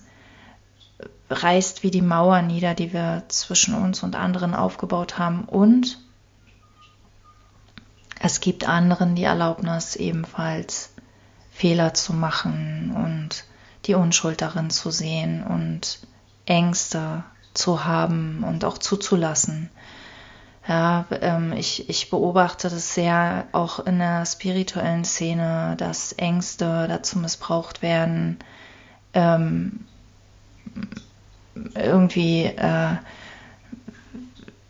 reißt 1.32 1.84
wie 1.84 1.92
die 1.92 2.02
Mauer 2.02 2.42
nieder, 2.42 2.74
die 2.74 2.94
wir 2.94 3.24
zwischen 3.28 3.74
uns 3.74 4.04
und 4.04 4.16
anderen 4.16 4.54
aufgebaut 4.54 5.18
haben. 5.18 5.46
Und 5.46 6.00
es 8.20 8.40
gibt 8.40 8.68
anderen 8.68 9.16
die 9.16 9.24
Erlaubnis, 9.24 9.96
ebenfalls 9.96 10.94
Fehler 11.52 11.94
zu 11.94 12.14
machen 12.14 12.94
und 12.96 13.46
die 13.86 13.96
Unschuld 13.96 14.42
darin 14.42 14.70
zu 14.70 14.92
sehen 14.92 15.44
und 15.44 16.00
Ängste 16.46 17.24
zu 17.54 17.86
haben 17.86 18.44
und 18.44 18.64
auch 18.66 18.78
zuzulassen. 18.78 19.70
Ja, 20.68 21.06
ähm, 21.22 21.54
ich, 21.54 21.90
ich 21.90 22.10
beobachte 22.10 22.70
das 22.70 22.94
sehr 22.94 23.48
auch 23.52 23.80
in 23.80 23.98
der 23.98 24.26
spirituellen 24.26 25.04
Szene, 25.04 25.76
dass 25.78 26.14
Ängste 26.14 26.86
dazu 26.88 27.18
missbraucht 27.18 27.82
werden, 27.82 28.38
ähm, 29.14 29.86
irgendwie 31.76 32.44
äh, 32.46 32.96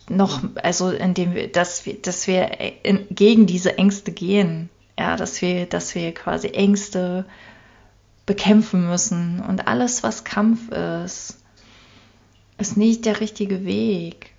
noch, 0.09 0.41
also 0.61 0.91
indem 0.91 1.33
wir, 1.33 1.51
dass 1.51 1.85
wir, 1.85 2.01
dass 2.01 2.27
wir 2.27 2.49
in, 2.83 3.07
gegen 3.09 3.45
diese 3.45 3.77
Ängste 3.77 4.11
gehen, 4.11 4.69
ja, 4.97 5.15
dass 5.15 5.41
wir, 5.41 5.65
dass 5.65 5.95
wir 5.95 6.13
quasi 6.13 6.49
Ängste 6.49 7.25
bekämpfen 8.25 8.87
müssen 8.87 9.41
und 9.41 9.67
alles, 9.67 10.03
was 10.03 10.23
Kampf 10.23 10.69
ist, 10.71 11.37
ist 12.57 12.77
nicht 12.77 13.05
der 13.05 13.19
richtige 13.19 13.65
Weg. 13.65 14.31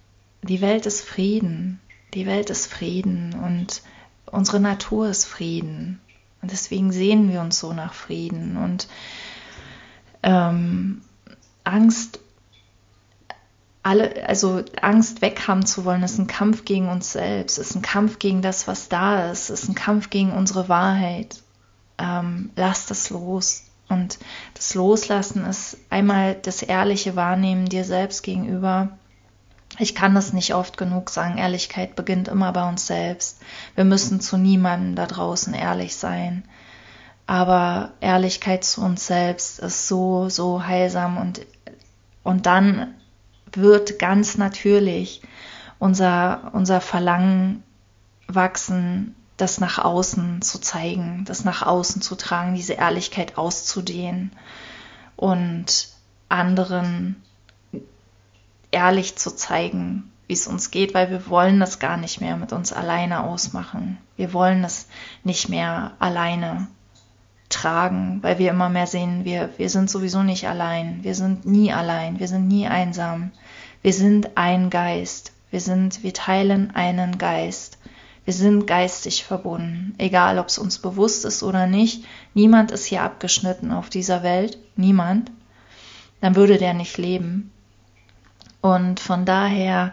Die 0.43 0.61
Welt 0.61 0.87
ist 0.87 1.03
Frieden. 1.03 1.81
Die 2.15 2.27
Welt 2.27 2.51
ist 2.51 2.67
Frieden 2.67 3.35
und 3.35 3.83
unsere 4.27 4.61
Natur 4.61 5.09
ist 5.09 5.25
Frieden. 5.25 6.01
Und 6.41 6.51
deswegen 6.51 6.93
sehen 6.93 7.31
wir 7.31 7.41
uns 7.41 7.59
so 7.59 7.73
nach 7.73 7.95
Frieden. 7.95 8.57
Und 8.57 8.89
ähm, 10.23 11.03
Angst, 11.65 12.21
alle, 13.83 14.27
also 14.29 14.63
Angst 14.81 15.23
weghaben 15.23 15.67
zu 15.67 15.85
wollen, 15.85 16.03
ist 16.03 16.19
ein 16.19 16.29
Kampf 16.29 16.65
gegen 16.65 16.89
uns 16.89 17.13
selbst, 17.13 17.59
ist 17.59 17.75
ein 17.75 17.83
Kampf 17.83 18.19
gegen 18.19 18.43
das, 18.43 18.69
was 18.69 18.89
da 18.89 19.31
ist, 19.31 19.51
ist 19.51 19.69
ein 19.69 19.75
Kampf 19.75 20.11
gegen 20.11 20.33
unsere 20.33 20.69
Wahrheit. 20.69 21.43
Ähm, 21.99 22.51
lass 22.57 22.87
das 22.87 23.11
los. 23.11 23.65
Und 23.89 24.19
das 24.55 24.75
Loslassen 24.75 25.45
ist 25.45 25.77
einmal 25.91 26.35
das 26.35 26.63
ehrliche 26.63 27.17
Wahrnehmen 27.17 27.67
dir 27.67 27.85
selbst 27.85 28.23
gegenüber. 28.23 28.91
Ich 29.79 29.95
kann 29.95 30.15
das 30.15 30.33
nicht 30.33 30.55
oft 30.55 30.77
genug 30.77 31.11
sagen. 31.11 31.39
Ehrlichkeit 31.39 31.97
beginnt 31.97 32.29
immer 32.29 32.53
bei 32.53 32.67
uns 32.67 32.87
selbst. 32.87 33.41
Wir 33.75 33.85
müssen 33.85 34.21
zu 34.21 34.37
niemandem 34.37 34.95
da 34.95 35.07
draußen 35.07 35.55
ehrlich 35.55 35.97
sein. 35.97 36.45
Aber 37.27 37.93
Ehrlichkeit 38.01 38.65
zu 38.65 38.83
uns 38.83 39.07
selbst 39.07 39.59
ist 39.59 39.89
so, 39.89 40.29
so 40.29 40.65
heilsam 40.65 41.19
und, 41.19 41.41
und 42.23 42.47
dann 42.47 42.95
wird 43.57 43.99
ganz 43.99 44.37
natürlich 44.37 45.23
unser, 45.79 46.51
unser 46.53 46.81
Verlangen 46.81 47.63
wachsen, 48.29 49.15
das 49.37 49.59
nach 49.59 49.79
außen 49.79 50.43
zu 50.43 50.61
zeigen, 50.61 51.25
das 51.25 51.45
nach 51.45 51.63
außen 51.63 52.03
zu 52.03 52.15
tragen, 52.15 52.55
diese 52.55 52.75
Ehrlichkeit 52.75 53.37
auszudehnen 53.37 54.31
und 55.17 55.89
anderen 56.29 57.23
ehrlich 58.71 59.17
zu 59.17 59.35
zeigen, 59.35 60.11
wie 60.27 60.35
es 60.35 60.47
uns 60.47 60.71
geht, 60.71 60.95
weil 60.95 61.11
wir 61.11 61.29
wollen 61.29 61.61
das 61.61 61.79
gar 61.79 61.97
nicht 61.97 62.21
mehr 62.21 62.37
mit 62.37 62.53
uns 62.53 62.73
alleine 62.73 63.25
ausmachen. 63.25 63.99
Wir 64.17 64.33
wollen 64.33 64.63
das 64.63 64.87
nicht 65.25 65.49
mehr 65.49 65.93
alleine 65.99 66.69
tragen, 67.53 68.19
weil 68.23 68.39
wir 68.39 68.51
immer 68.51 68.69
mehr 68.69 68.87
sehen, 68.87 69.25
wir, 69.25 69.51
wir 69.57 69.71
sind 69.71 69.91
sowieso 69.91 70.23
nicht 70.23 70.49
allein, 70.49 71.01
wir 71.03 71.15
sind 71.15 71.47
nie 71.47 71.73
allein, 71.73 72.19
wir 72.19 72.29
sind 72.29 72.49
nie 72.49 72.67
einsam, 72.67 73.31
wir 73.83 73.93
sind 73.93 74.37
ein 74.37 74.71
Geist, 74.71 75.33
wir 75.51 75.61
sind, 75.61 76.03
wir 76.03 76.15
teilen 76.15 76.75
einen 76.75 77.19
Geist. 77.19 77.79
Wir 78.25 78.35
sind 78.35 78.69
geistig 78.69 79.25
verbunden, 79.25 79.95
egal 79.99 80.39
ob 80.39 80.47
es 80.47 80.57
uns 80.57 80.79
bewusst 80.79 81.25
ist 81.25 81.43
oder 81.43 81.67
nicht. 81.67 82.05
Niemand 82.35 82.71
ist 82.71 82.85
hier 82.85 83.03
abgeschnitten 83.03 83.73
auf 83.73 83.91
dieser 83.91 84.23
Welt, 84.23 84.59
niemand. 84.77 85.33
Dann 86.21 86.37
würde 86.37 86.57
der 86.57 86.73
nicht 86.73 86.99
leben. 86.99 87.51
Und 88.61 89.01
von 89.01 89.25
daher 89.25 89.93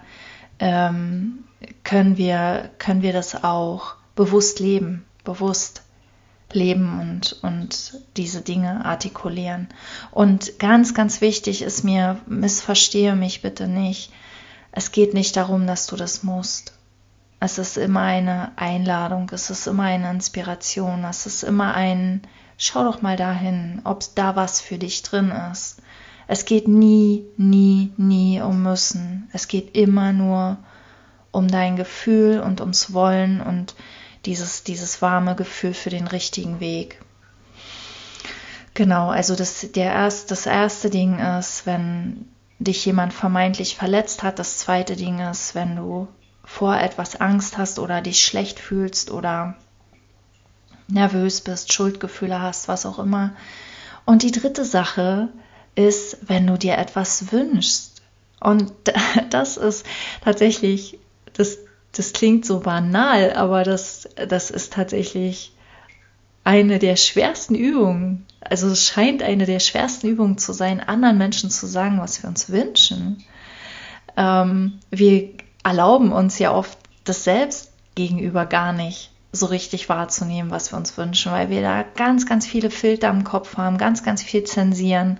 ähm, 0.60 1.44
können, 1.84 2.18
wir, 2.18 2.70
können 2.78 3.02
wir 3.02 3.14
das 3.14 3.44
auch 3.44 3.96
bewusst 4.16 4.60
leben, 4.60 5.06
bewusst 5.24 5.82
leben 6.54 7.00
und, 7.00 7.38
und 7.42 7.94
diese 8.18 8.42
Dinge 8.42 8.86
artikulieren. 8.86 9.68
Und 10.12 10.60
ganz, 10.60 10.94
ganz 10.94 11.22
wichtig 11.22 11.62
ist 11.62 11.84
mir, 11.84 12.20
missverstehe 12.28 13.16
mich 13.16 13.42
bitte 13.42 13.68
nicht, 13.68 14.12
es 14.72 14.92
geht 14.92 15.14
nicht 15.14 15.36
darum, 15.36 15.66
dass 15.68 15.88
du 15.88 15.96
das 15.96 16.24
musst. 16.24 16.74
Es 17.40 17.58
ist 17.58 17.78
immer 17.78 18.02
eine 18.02 18.52
Einladung, 18.58 19.30
es 19.34 19.50
ist 19.50 19.66
immer 19.68 19.84
eine 19.84 20.12
Inspiration, 20.12 21.04
es 21.06 21.26
ist 21.26 21.44
immer 21.44 21.74
ein, 21.74 22.22
schau 22.58 22.84
doch 22.84 23.02
mal 23.02 23.16
dahin, 23.16 23.82
ob 23.86 24.04
da 24.16 24.36
was 24.36 24.62
für 24.62 24.78
dich 24.78 25.02
drin 25.04 25.32
ist. 25.52 25.82
Es 26.28 26.46
geht 26.46 26.68
nie, 26.68 27.26
nie, 27.38 27.92
nie 27.98 28.42
um 28.42 28.62
müssen. 28.62 29.30
Es 29.34 29.48
geht 29.48 29.76
immer 29.76 30.14
nur 30.14 30.58
um 31.32 31.48
dein 31.48 31.76
Gefühl 31.76 32.40
und 32.40 32.62
ums 32.62 32.94
Wollen 32.94 33.42
und 33.42 33.74
dieses, 34.26 34.64
dieses 34.64 35.02
warme 35.02 35.36
Gefühl 35.36 35.74
für 35.74 35.90
den 35.90 36.08
richtigen 36.08 36.60
Weg. 36.60 37.00
Genau, 38.74 39.10
also 39.10 39.36
das, 39.36 39.72
der 39.74 39.92
erst, 39.92 40.32
das 40.32 40.46
erste 40.46 40.90
Ding 40.90 41.20
ist, 41.20 41.66
wenn 41.66 42.26
dich 42.60 42.86
jemand 42.86 43.14
vermeintlich 43.14 43.76
verletzt 43.76 44.24
hat. 44.24 44.40
Das 44.40 44.58
zweite 44.58 44.96
Ding 44.96 45.20
ist, 45.20 45.56
wenn 45.56 45.76
du 45.76 46.08
vor 46.44 46.78
etwas 46.78 47.20
Angst 47.20 47.58
hast 47.58 47.80
oder 47.80 48.02
dich 48.02 48.26
schlecht 48.26 48.60
fühlst 48.60 49.12
oder 49.12 49.56
nervös 50.88 51.42
bist, 51.42 51.72
Schuldgefühle 51.72 52.42
hast, 52.42 52.68
was 52.68 52.86
auch 52.86 53.00
immer. 53.00 53.34
Und 54.06 54.24
die 54.24 54.32
dritte 54.32 54.66
Sache 54.66 55.30
ist, 55.76 56.18
wenn 56.28 56.48
du 56.48 56.58
dir 56.58 56.78
etwas 56.78 57.32
wünschst. 57.32 58.02
Und 58.40 58.74
das 59.30 59.58
ist 59.58 59.86
tatsächlich, 60.24 61.00
das, 61.34 61.58
das 61.94 62.14
klingt 62.14 62.46
so 62.46 62.60
banal, 62.60 63.34
aber 63.34 63.64
das, 63.64 64.08
das 64.16 64.52
ist 64.52 64.74
tatsächlich 64.74 65.52
eine 66.44 66.80
der 66.80 66.96
schwersten 66.96 67.56
Übungen. 67.56 68.26
Also 68.42 68.68
es 68.68 68.86
scheint 68.86 69.22
eine 69.22 69.46
der 69.46 69.60
schwersten 69.60 70.08
Übungen 70.08 70.38
zu 70.38 70.54
sein, 70.54 70.80
anderen 70.80 71.18
Menschen 71.18 71.50
zu 71.50 71.68
sagen, 71.68 72.00
was 72.00 72.24
wir 72.24 72.30
uns 72.30 72.50
wünschen. 72.50 73.24
Ähm, 74.18 74.80
wir 74.90 75.30
erlauben 75.64 76.12
uns 76.12 76.40
ja 76.40 76.54
oft 76.54 76.78
das 77.04 77.24
selbst 77.24 77.72
gegenüber 77.96 78.46
gar 78.46 78.74
nicht 78.74 79.12
so 79.32 79.46
richtig 79.46 79.90
wahrzunehmen, 79.90 80.52
was 80.52 80.72
wir 80.72 80.78
uns 80.78 80.98
wünschen, 80.98 81.32
weil 81.32 81.50
wir 81.50 81.62
da 81.62 81.84
ganz, 81.84 82.26
ganz 82.26 82.48
viele 82.48 82.72
Filter 82.72 83.10
im 83.10 83.24
Kopf 83.24 83.58
haben, 83.58 83.78
ganz, 83.78 84.04
ganz 84.04 84.24
viel 84.24 84.44
zensieren. 84.44 85.20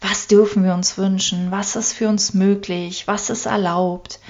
Was 0.00 0.26
dürfen 0.26 0.62
wir 0.62 0.74
uns 0.74 0.98
wünschen? 0.98 1.50
Was 1.50 1.74
ist 1.74 1.94
für 1.94 2.08
uns 2.08 2.34
möglich? 2.34 3.06
Was 3.06 3.30
ist 3.30 3.46
erlaubt? 3.46 4.20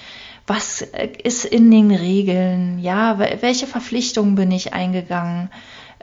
Was 0.46 0.82
ist 1.22 1.44
in 1.44 1.70
den 1.70 1.90
Regeln? 1.90 2.78
Ja, 2.78 3.18
welche 3.18 3.66
Verpflichtungen 3.66 4.36
bin 4.36 4.52
ich 4.52 4.72
eingegangen? 4.72 5.50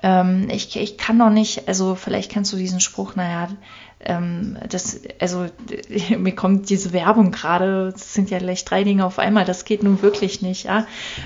Ähm, 0.02 0.50
ich, 0.52 0.76
ich 0.76 0.98
kann 0.98 1.18
doch 1.18 1.30
nicht, 1.30 1.68
also 1.70 1.96
vielleicht 1.96 2.30
kennst 2.30 2.52
du 2.52 2.58
diesen 2.58 2.82
Spruch, 2.82 3.16
naja, 3.16 3.48
ähm, 4.02 4.58
das, 4.68 5.00
also 5.20 5.48
mir 6.18 6.36
kommt 6.36 6.70
diese 6.70 6.92
Werbung 6.92 7.32
gerade, 7.32 7.92
das 7.94 8.14
sind 8.14 8.30
ja 8.30 8.40
gleich 8.40 8.66
drei 8.66 8.84
Dinge 8.84 9.06
auf 9.06 9.18
einmal, 9.18 9.46
das 9.46 9.64
geht 9.64 9.82
nun 9.82 10.02
wirklich 10.02 10.42
nicht, 10.42 10.66
ja. 10.66 10.86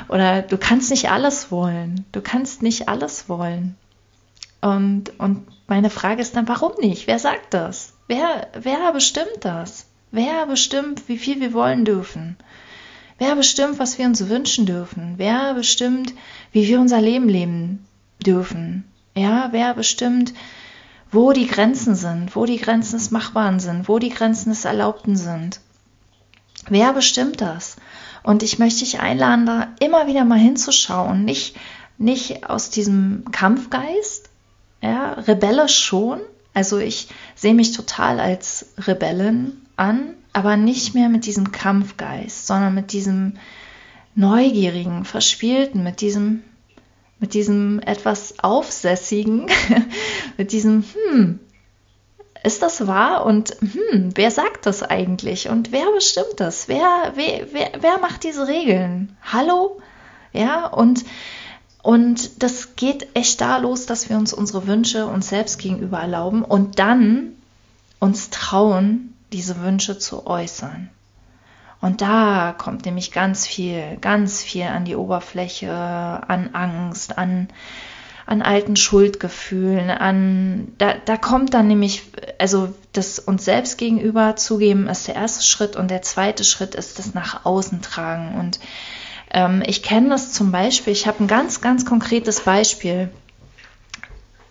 Oder 0.10 0.44
du 0.44 0.58
kannst 0.58 0.92
nicht 0.92 1.10
alles 1.10 1.52
wollen, 1.52 2.06
du 2.12 2.22
kannst 2.22 2.62
nicht 2.62 2.88
alles 2.88 3.28
wollen. 3.28 3.76
Und, 4.62 5.20
und 5.20 5.48
meine 5.68 5.90
Frage 5.90 6.22
ist 6.22 6.36
dann, 6.36 6.48
warum 6.48 6.74
nicht? 6.80 7.08
Wer 7.08 7.20
sagt 7.20 7.54
das? 7.54 7.94
Wer, 8.08 8.48
wer 8.60 8.92
bestimmt 8.94 9.40
das? 9.42 9.88
Wer 10.12 10.46
bestimmt, 10.46 11.10
wie 11.10 11.18
viel 11.18 11.42
wir 11.42 11.54
wollen 11.54 11.84
dürfen? 11.84 12.38
Wer 13.18 13.36
bestimmt, 13.36 13.80
was 13.80 13.98
wir 13.98 14.06
uns 14.06 14.30
wünschen 14.30 14.66
dürfen? 14.66 15.16
Wer 15.18 15.54
bestimmt, 15.54 16.14
wie 16.52 16.68
wir 16.68 16.80
unser 16.80 17.02
Leben 17.02 17.30
leben 17.30 17.86
dürfen? 18.24 18.84
Ja, 19.16 19.50
wer 19.52 19.74
bestimmt, 19.74 20.34
wo 21.12 21.32
die 21.32 21.48
Grenzen 21.48 21.96
sind, 21.96 22.36
wo 22.36 22.46
die 22.46 22.58
Grenzen 22.58 22.98
des 22.98 23.12
Machbaren 23.12 23.60
sind, 23.60 23.88
wo 23.88 23.98
die 23.98 24.10
Grenzen 24.10 24.50
des 24.50 24.66
Erlaubten 24.66 25.16
sind? 25.16 25.62
Wer 26.70 26.94
bestimmt 26.94 27.42
das? 27.42 27.78
Und 28.24 28.44
ich 28.44 28.60
möchte 28.60 28.82
dich 28.82 29.00
einladen, 29.00 29.46
da 29.46 29.70
immer 29.80 30.06
wieder 30.08 30.26
mal 30.26 30.38
hinzuschauen, 30.38 31.26
nicht, 31.26 31.56
nicht 31.98 32.48
aus 32.50 32.70
diesem 32.70 33.24
Kampfgeist, 33.32 34.30
ja, 34.82 35.14
rebellisch 35.14 35.78
schon. 35.78 36.20
Also 36.54 36.78
ich 36.78 37.08
sehe 37.36 37.54
mich 37.54 37.72
total 37.72 38.20
als 38.20 38.68
Rebellin 38.78 39.62
an, 39.76 40.14
aber 40.38 40.56
nicht 40.56 40.94
mehr 40.94 41.10
mit 41.10 41.26
diesem 41.26 41.52
Kampfgeist, 41.52 42.46
sondern 42.46 42.76
mit 42.76 42.92
diesem 42.92 43.40
neugierigen, 44.14 45.04
verspielten, 45.04 45.82
mit 45.82 46.00
diesem, 46.00 46.44
mit 47.20 47.34
diesem 47.34 47.80
etwas 47.80 48.36
aufsässigen, 48.38 49.48
mit 50.38 50.52
diesem, 50.52 50.84
hm, 50.94 51.40
ist 52.44 52.62
das 52.62 52.86
wahr? 52.86 53.26
Und 53.26 53.58
hm, 53.62 54.12
wer 54.14 54.30
sagt 54.30 54.68
das 54.68 54.84
eigentlich? 54.84 55.50
Und 55.50 55.72
wer 55.72 55.92
bestimmt 55.92 56.36
das? 56.36 56.68
Wer, 56.68 57.14
wer, 57.16 57.48
wer, 57.52 57.72
wer 57.80 57.98
macht 57.98 58.24
diese 58.24 58.48
Regeln? 58.48 59.18
Hallo? 59.24 59.82
Ja, 60.34 60.68
und, 60.68 61.04
und 61.82 62.44
das 62.44 62.76
geht 62.76 63.08
echt 63.16 63.42
da 63.42 63.58
los, 63.58 63.88
dass 63.88 64.08
wir 64.08 64.18
uns 64.18 64.34
unsere 64.34 64.68
Wünsche 64.68 65.08
uns 65.08 65.30
selbst 65.30 65.58
gegenüber 65.58 65.98
erlauben 65.98 66.44
und 66.44 66.78
dann 66.78 67.32
uns 67.98 68.30
trauen, 68.30 69.16
diese 69.32 69.62
Wünsche 69.62 69.98
zu 69.98 70.26
äußern. 70.28 70.90
Und 71.80 72.02
da 72.02 72.56
kommt 72.58 72.86
nämlich 72.86 73.12
ganz 73.12 73.46
viel, 73.46 73.98
ganz 74.02 74.42
viel 74.42 74.64
an 74.64 74.86
die 74.86 74.96
Oberfläche, 74.96 75.72
an 75.72 76.50
Angst, 76.54 77.18
an, 77.18 77.50
an 78.26 78.42
alten 78.42 78.76
Schuldgefühlen, 78.76 79.92
an, 79.92 80.74
da, 80.80 80.96
da 81.06 81.18
kommt 81.18 81.54
dann 81.54 81.68
nämlich, 81.68 82.04
also 82.40 82.74
das 82.94 83.20
uns 83.20 83.46
selbst 83.46 83.78
gegenüber 83.78 84.36
zugeben 84.36 84.88
ist 84.88 85.08
der 85.08 85.16
erste 85.16 85.44
Schritt 85.44 85.76
und 85.76 85.92
der 85.92 86.02
zweite 86.02 86.44
Schritt 86.44 86.74
ist 86.74 86.98
das 86.98 87.14
nach 87.14 87.46
außen 87.46 87.84
tragen. 87.84 88.40
Und 88.40 88.60
ähm, 89.30 89.62
ich 89.66 89.84
kenne 89.84 90.10
das 90.10 90.34
zum 90.34 90.52
Beispiel, 90.52 90.94
ich 90.94 91.06
habe 91.06 91.24
ein 91.24 91.28
ganz, 91.28 91.62
ganz 91.62 91.86
konkretes 91.86 92.42
Beispiel. 92.42 93.12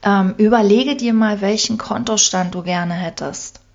Ähm, 0.02 0.34
überlege 0.38 0.94
dir 0.94 1.12
mal, 1.12 1.40
welchen 1.40 1.76
Kontostand 1.76 2.54
du 2.54 2.62
gerne 2.62 2.94
hättest. 2.94 3.65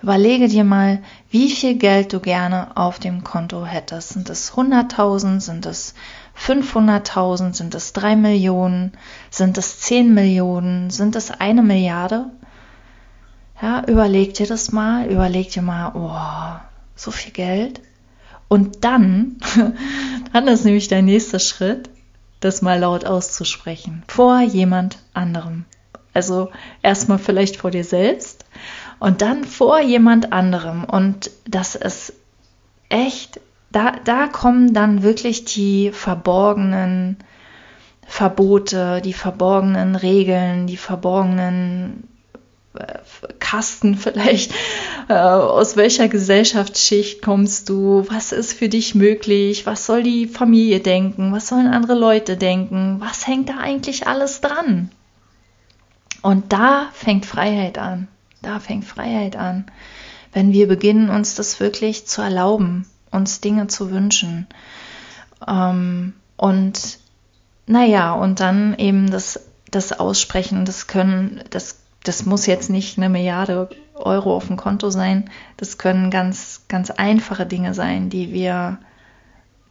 Überlege 0.00 0.46
dir 0.46 0.62
mal, 0.62 1.02
wie 1.30 1.50
viel 1.50 1.76
Geld 1.76 2.12
du 2.12 2.20
gerne 2.20 2.76
auf 2.76 3.00
dem 3.00 3.24
Konto 3.24 3.64
hättest. 3.64 4.10
Sind 4.10 4.30
es 4.30 4.52
100.000? 4.52 5.40
Sind 5.40 5.66
es 5.66 5.94
500.000? 6.40 7.54
Sind 7.54 7.74
es 7.74 7.92
3 7.94 8.14
Millionen? 8.14 8.92
Sind 9.30 9.58
es 9.58 9.80
10 9.80 10.14
Millionen? 10.14 10.90
Sind 10.90 11.16
es 11.16 11.32
eine 11.32 11.62
Milliarde? 11.62 12.26
Ja, 13.60 13.84
überleg 13.86 14.34
dir 14.34 14.46
das 14.46 14.70
mal. 14.70 15.06
Überleg 15.06 15.50
dir 15.50 15.62
mal, 15.62 15.90
oh, 15.94 16.60
so 16.94 17.10
viel 17.10 17.32
Geld. 17.32 17.80
Und 18.46 18.84
dann, 18.84 19.38
dann 20.32 20.46
ist 20.46 20.64
nämlich 20.64 20.86
der 20.86 21.02
nächste 21.02 21.40
Schritt, 21.40 21.90
das 22.38 22.62
mal 22.62 22.78
laut 22.78 23.04
auszusprechen. 23.04 24.04
Vor 24.06 24.40
jemand 24.42 24.98
anderem. 25.12 25.64
Also 26.14 26.50
erstmal 26.82 27.18
vielleicht 27.18 27.56
vor 27.56 27.72
dir 27.72 27.84
selbst 27.84 28.37
und 29.00 29.22
dann 29.22 29.44
vor 29.44 29.80
jemand 29.80 30.32
anderem. 30.32 30.84
Und 30.84 31.30
das 31.46 31.74
ist 31.74 32.12
echt, 32.88 33.40
da, 33.70 33.92
da 34.04 34.26
kommen 34.26 34.74
dann 34.74 35.02
wirklich 35.02 35.44
die 35.44 35.90
verborgenen 35.92 37.18
Verbote, 38.06 39.02
die 39.02 39.12
verborgenen 39.12 39.94
Regeln, 39.94 40.66
die 40.66 40.78
verborgenen 40.78 42.08
äh, 42.74 42.98
Kasten 43.38 43.94
vielleicht, 43.98 44.52
äh, 45.08 45.12
aus 45.12 45.76
welcher 45.76 46.08
Gesellschaftsschicht 46.08 47.22
kommst 47.22 47.68
du, 47.68 48.06
was 48.08 48.32
ist 48.32 48.54
für 48.54 48.68
dich 48.68 48.94
möglich, 48.94 49.66
was 49.66 49.86
soll 49.86 50.02
die 50.02 50.26
Familie 50.26 50.80
denken, 50.80 51.32
was 51.32 51.48
sollen 51.48 51.66
andere 51.66 51.94
Leute 51.94 52.36
denken, 52.36 52.96
was 52.98 53.26
hängt 53.26 53.50
da 53.50 53.58
eigentlich 53.58 54.08
alles 54.08 54.40
dran? 54.40 54.90
Und 56.22 56.52
da 56.52 56.88
fängt 56.92 57.26
Freiheit 57.26 57.78
an. 57.78 58.08
Da 58.42 58.60
fängt 58.60 58.84
Freiheit 58.84 59.36
an, 59.36 59.66
wenn 60.32 60.52
wir 60.52 60.68
beginnen, 60.68 61.10
uns 61.10 61.34
das 61.34 61.60
wirklich 61.60 62.06
zu 62.06 62.22
erlauben, 62.22 62.86
uns 63.10 63.40
Dinge 63.40 63.66
zu 63.66 63.90
wünschen. 63.90 64.46
Ähm, 65.46 66.14
und 66.36 66.98
naja, 67.66 68.14
und 68.14 68.40
dann 68.40 68.76
eben 68.78 69.10
das, 69.10 69.40
das 69.70 69.98
Aussprechen, 69.98 70.64
das 70.64 70.86
können, 70.86 71.42
das, 71.50 71.80
das 72.04 72.24
muss 72.24 72.46
jetzt 72.46 72.70
nicht 72.70 72.98
eine 72.98 73.08
Milliarde 73.08 73.68
Euro 73.94 74.36
auf 74.36 74.46
dem 74.46 74.56
Konto 74.56 74.90
sein. 74.90 75.30
Das 75.56 75.78
können 75.78 76.10
ganz, 76.10 76.62
ganz 76.68 76.90
einfache 76.90 77.46
Dinge 77.46 77.74
sein, 77.74 78.10
die 78.10 78.32
wir, 78.32 78.78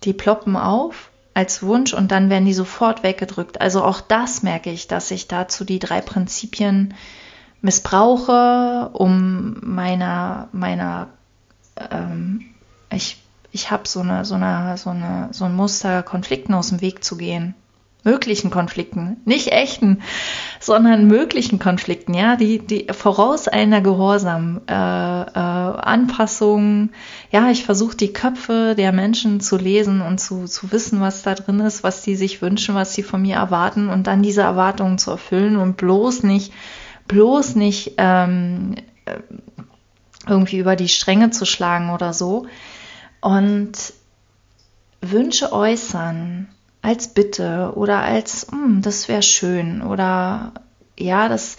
die 0.04 0.14
ploppen 0.14 0.56
auf 0.56 1.10
als 1.34 1.62
Wunsch 1.62 1.94
und 1.94 2.12
dann 2.12 2.30
werden 2.30 2.46
die 2.46 2.54
sofort 2.54 3.04
weggedrückt. 3.04 3.62
Also 3.62 3.84
auch 3.84 4.02
das 4.02 4.42
merke 4.42 4.72
ich, 4.72 4.88
dass 4.88 5.12
ich 5.12 5.28
dazu 5.28 5.66
die 5.66 5.80
drei 5.80 6.02
Prinzipien 6.02 6.96
missbrauche, 7.62 8.90
um 8.94 9.58
meiner, 9.62 10.50
meiner, 10.52 11.10
ähm, 11.92 12.46
ich, 12.92 13.22
ich 13.52 13.72
habe 13.72 13.88
so 13.88 14.02
eine, 14.02 14.26
so 14.26 14.36
eine, 14.36 14.78
so 14.78 14.92
eine, 14.92 15.30
so 15.32 15.46
ein 15.46 15.56
Muster, 15.56 16.04
Konflikten 16.04 16.54
aus 16.54 16.70
dem 16.70 16.82
Weg 16.82 17.04
zu 17.04 17.18
gehen. 17.18 17.56
Möglichen 18.04 18.52
Konflikten, 18.52 19.18
nicht 19.26 19.52
echten, 19.52 20.02
sondern 20.62 21.08
möglichen 21.08 21.60
Konflikten, 21.60 22.14
ja, 22.14 22.38
die, 22.38 22.60
die 22.60 22.88
voraus 22.90 23.50
einer 23.50 23.82
Gehorsam, 23.82 24.62
äh, 24.70 24.72
äh, 24.72 25.34
Anpassung, 25.34 26.92
ja, 27.32 27.50
ich 27.50 27.66
versuche 27.66 27.98
die 27.98 28.14
Köpfe 28.14 28.76
der 28.78 28.94
Menschen 28.94 29.42
zu 29.42 29.58
lesen 29.58 30.02
und 30.02 30.20
zu, 30.20 30.46
zu 30.46 30.72
wissen, 30.72 31.02
was 31.02 31.24
da 31.24 31.36
drin 31.36 31.60
ist, 31.60 31.84
was 31.84 32.02
die 32.02 32.16
sich 32.16 32.42
wünschen, 32.42 32.76
was 32.76 32.94
sie 32.94 33.04
von 33.04 33.24
mir 33.24 33.36
erwarten 33.36 33.90
und 33.90 34.08
dann 34.08 34.22
diese 34.22 34.42
Erwartungen 34.42 35.00
zu 35.00 35.12
erfüllen 35.12 35.58
und 35.58 35.76
bloß 35.76 36.24
nicht 36.24 36.54
bloß 37.08 37.56
nicht 37.56 37.94
ähm, 37.98 38.76
äh, 39.06 39.20
irgendwie 40.28 40.58
über 40.58 40.76
die 40.76 40.90
Stränge 40.90 41.32
zu 41.32 41.46
schlagen 41.46 41.92
oder 41.92 42.14
so. 42.14 42.48
Und 43.22 43.94
Wünsche 45.02 45.52
äußern 45.52 46.48
als 46.82 47.14
Bitte 47.14 47.74
oder 47.76 48.02
als, 48.02 48.48
hm, 48.52 48.82
das 48.82 49.08
wäre 49.08 49.24
schön 49.24 49.82
oder 49.82 50.54
ja, 50.98 51.30
das 51.30 51.58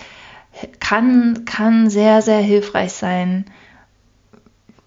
kann, 0.81 1.45
kann 1.45 1.91
sehr, 1.91 2.23
sehr 2.23 2.41
hilfreich 2.41 2.93
sein, 2.93 3.47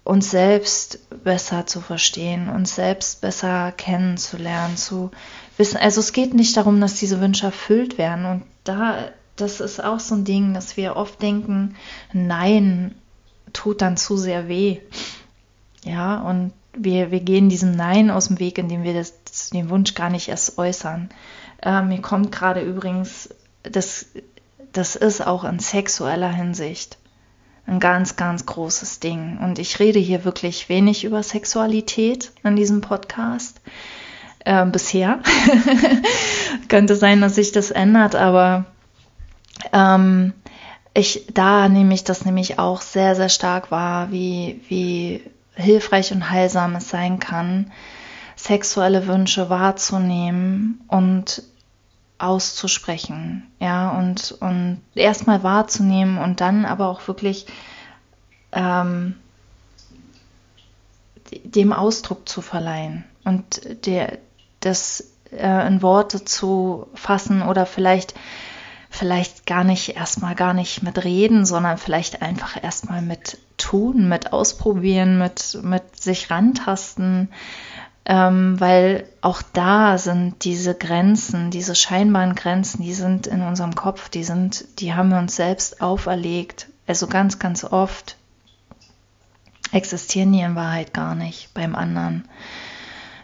uns 0.04 0.30
selbst 0.30 0.98
besser 1.22 1.66
zu 1.66 1.80
verstehen, 1.80 2.48
uns 2.48 2.74
selbst 2.74 3.20
besser 3.20 3.72
kennenzulernen, 3.72 4.76
zu 4.76 5.10
wissen. 5.56 5.76
Also 5.76 6.00
es 6.00 6.12
geht 6.12 6.34
nicht 6.34 6.56
darum, 6.56 6.80
dass 6.80 6.94
diese 6.94 7.20
Wünsche 7.20 7.46
erfüllt 7.46 7.98
werden. 7.98 8.26
Und 8.26 8.42
da 8.64 9.10
das 9.36 9.60
ist 9.60 9.82
auch 9.82 10.00
so 10.00 10.14
ein 10.14 10.24
Ding, 10.24 10.54
dass 10.54 10.76
wir 10.76 10.96
oft 10.96 11.20
denken, 11.22 11.76
Nein 12.12 12.94
tut 13.52 13.82
dann 13.82 13.96
zu 13.96 14.16
sehr 14.16 14.48
weh. 14.48 14.78
Ja, 15.84 16.20
und 16.20 16.52
wir, 16.74 17.10
wir 17.10 17.20
gehen 17.20 17.48
diesem 17.48 17.72
Nein 17.72 18.10
aus 18.10 18.28
dem 18.28 18.38
Weg, 18.38 18.58
indem 18.58 18.82
wir 18.82 18.94
das, 18.94 19.50
den 19.50 19.68
Wunsch 19.68 19.94
gar 19.94 20.10
nicht 20.10 20.28
erst 20.28 20.58
äußern. 20.58 21.10
Äh, 21.62 21.82
mir 21.82 22.00
kommt 22.00 22.32
gerade 22.32 22.60
übrigens, 22.60 23.30
das, 23.62 24.06
das 24.72 24.96
ist 24.96 25.26
auch 25.26 25.44
in 25.44 25.58
sexueller 25.58 26.32
Hinsicht 26.32 26.98
ein 27.66 27.78
ganz, 27.78 28.16
ganz 28.16 28.46
großes 28.46 29.00
Ding. 29.00 29.38
Und 29.38 29.58
ich 29.58 29.78
rede 29.78 29.98
hier 29.98 30.24
wirklich 30.24 30.68
wenig 30.68 31.04
über 31.04 31.22
Sexualität 31.22 32.32
in 32.42 32.56
diesem 32.56 32.80
Podcast. 32.80 33.60
Äh, 34.44 34.66
bisher. 34.66 35.20
Könnte 36.68 36.96
sein, 36.96 37.20
dass 37.20 37.36
sich 37.36 37.52
das 37.52 37.70
ändert, 37.70 38.16
aber 38.16 38.64
ähm, 39.72 40.32
ich, 40.94 41.26
da 41.32 41.68
nehme 41.68 41.94
ich 41.94 42.04
das 42.04 42.24
nämlich 42.24 42.58
auch 42.58 42.80
sehr, 42.80 43.16
sehr 43.16 43.28
stark 43.28 43.70
wahr, 43.70 44.10
wie, 44.10 44.60
wie 44.68 45.22
hilfreich 45.54 46.12
und 46.12 46.30
heilsam 46.30 46.76
es 46.76 46.88
sein 46.88 47.18
kann, 47.18 47.72
sexuelle 48.36 49.06
Wünsche 49.06 49.50
wahrzunehmen 49.50 50.84
und 50.88 51.42
auszusprechen, 52.18 53.50
ja, 53.58 53.90
und, 53.90 54.32
und 54.40 54.80
erstmal 54.94 55.42
wahrzunehmen 55.42 56.18
und 56.18 56.40
dann 56.40 56.64
aber 56.64 56.88
auch 56.88 57.08
wirklich 57.08 57.46
ähm, 58.52 59.16
dem 61.42 61.72
Ausdruck 61.72 62.28
zu 62.28 62.42
verleihen 62.42 63.04
und 63.24 63.86
der, 63.86 64.18
das 64.60 65.12
äh, 65.32 65.66
in 65.66 65.82
Worte 65.82 66.24
zu 66.24 66.86
fassen 66.94 67.42
oder 67.42 67.66
vielleicht 67.66 68.14
vielleicht 68.92 69.46
gar 69.46 69.64
nicht 69.64 69.96
erstmal 69.96 70.34
gar 70.34 70.52
nicht 70.52 70.82
mit 70.82 71.02
reden, 71.02 71.46
sondern 71.46 71.78
vielleicht 71.78 72.20
einfach 72.22 72.62
erstmal 72.62 73.00
mit 73.00 73.38
tun, 73.56 74.08
mit 74.08 74.32
ausprobieren, 74.32 75.18
mit, 75.18 75.58
mit 75.62 75.98
sich 75.98 76.30
rantasten, 76.30 77.30
ähm, 78.04 78.60
weil 78.60 79.08
auch 79.22 79.40
da 79.54 79.96
sind 79.96 80.44
diese 80.44 80.74
Grenzen, 80.74 81.50
diese 81.50 81.74
scheinbaren 81.74 82.34
Grenzen, 82.34 82.82
die 82.82 82.92
sind 82.92 83.26
in 83.26 83.40
unserem 83.40 83.74
Kopf, 83.74 84.10
die 84.10 84.24
sind, 84.24 84.66
die 84.78 84.92
haben 84.92 85.08
wir 85.08 85.18
uns 85.18 85.36
selbst 85.36 85.80
auferlegt. 85.80 86.68
Also 86.86 87.06
ganz, 87.06 87.38
ganz 87.38 87.64
oft 87.64 88.16
existieren 89.72 90.32
die 90.32 90.40
in 90.40 90.54
Wahrheit 90.54 90.92
gar 90.92 91.14
nicht 91.14 91.54
beim 91.54 91.74
anderen. 91.74 92.28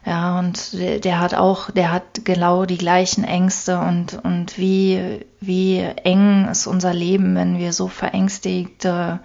Ja, 0.09 0.39
und 0.39 0.73
der, 0.73 1.21
hat 1.21 1.35
auch, 1.35 1.71
der 1.71 1.93
hat 1.93 2.25
genau 2.25 2.65
die 2.65 2.79
gleichen 2.79 3.25
Ängste 3.25 3.79
und, 3.79 4.19
und 4.25 4.57
wie, 4.57 5.21
wie 5.39 5.81
eng 5.81 6.49
ist 6.51 6.67
unser 6.67 6.95
Leben, 6.95 7.35
wenn 7.35 7.59
wir 7.59 7.75
so 7.75 7.89
verängstigte 7.89 9.21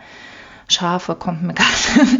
Schafe, 0.67 1.15
kommt 1.15 1.41
mir 1.41 1.53
gerade, 1.53 2.19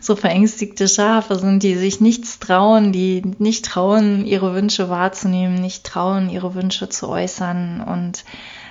so 0.00 0.16
verängstigte 0.16 0.88
Schafe 0.88 1.38
sind, 1.38 1.62
die 1.62 1.76
sich 1.76 2.00
nichts 2.00 2.40
trauen, 2.40 2.90
die 2.90 3.22
nicht 3.38 3.66
trauen, 3.66 4.26
ihre 4.26 4.52
Wünsche 4.52 4.90
wahrzunehmen, 4.90 5.54
nicht 5.54 5.84
trauen, 5.84 6.28
ihre 6.28 6.56
Wünsche 6.56 6.88
zu 6.88 7.08
äußern 7.08 7.82
und 7.82 8.24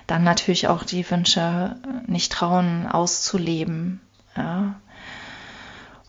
dann 0.08 0.26
natürlich 0.26 0.68
auch 0.68 0.84
die 0.84 1.10
Wünsche 1.10 1.78
nicht 2.06 2.34
trauen 2.34 2.86
auszuleben. 2.86 4.02
Ja. 4.36 4.76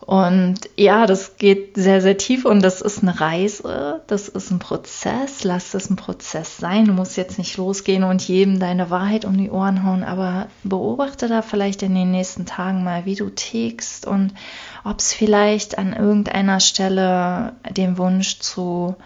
Und 0.05 0.57
ja, 0.77 1.07
das 1.07 1.37
geht 1.37 1.77
sehr, 1.77 2.01
sehr 2.01 2.19
tief 2.19 2.45
und 2.45 2.61
das 2.61 2.81
ist 2.81 3.03
eine 3.03 3.21
Reise, 3.21 4.03
das 4.09 4.29
ist 4.29 4.51
ein 4.51 4.59
Prozess. 4.59 5.45
Lass 5.45 5.75
es 5.75 5.91
ein 5.91 5.97
Prozess 5.97 6.57
sein. 6.57 6.87
Du 6.87 6.93
musst 6.93 7.17
jetzt 7.17 7.39
nicht 7.39 7.57
losgehen 7.57 8.03
und 8.03 8.27
jedem 8.27 8.59
deine 8.59 8.91
Wahrheit 8.91 9.25
um 9.25 9.37
die 9.37 9.51
Ohren 9.51 9.85
hauen, 9.85 10.03
aber 10.03 10.49
beobachte 10.65 11.29
da 11.29 11.41
vielleicht 11.41 11.83
in 11.83 11.95
den 11.95 12.11
nächsten 12.11 12.47
Tagen 12.47 12.83
mal, 12.83 13.05
wie 13.05 13.15
du 13.15 13.31
tickst 13.31 14.05
und 14.07 14.35
ob 14.83 14.99
es 14.99 15.13
vielleicht 15.13 15.79
an 15.79 15.93
irgendeiner 15.93 16.59
Stelle 16.59 17.53
den 17.71 17.97
Wunsch 17.97 18.41
zu 18.41 18.97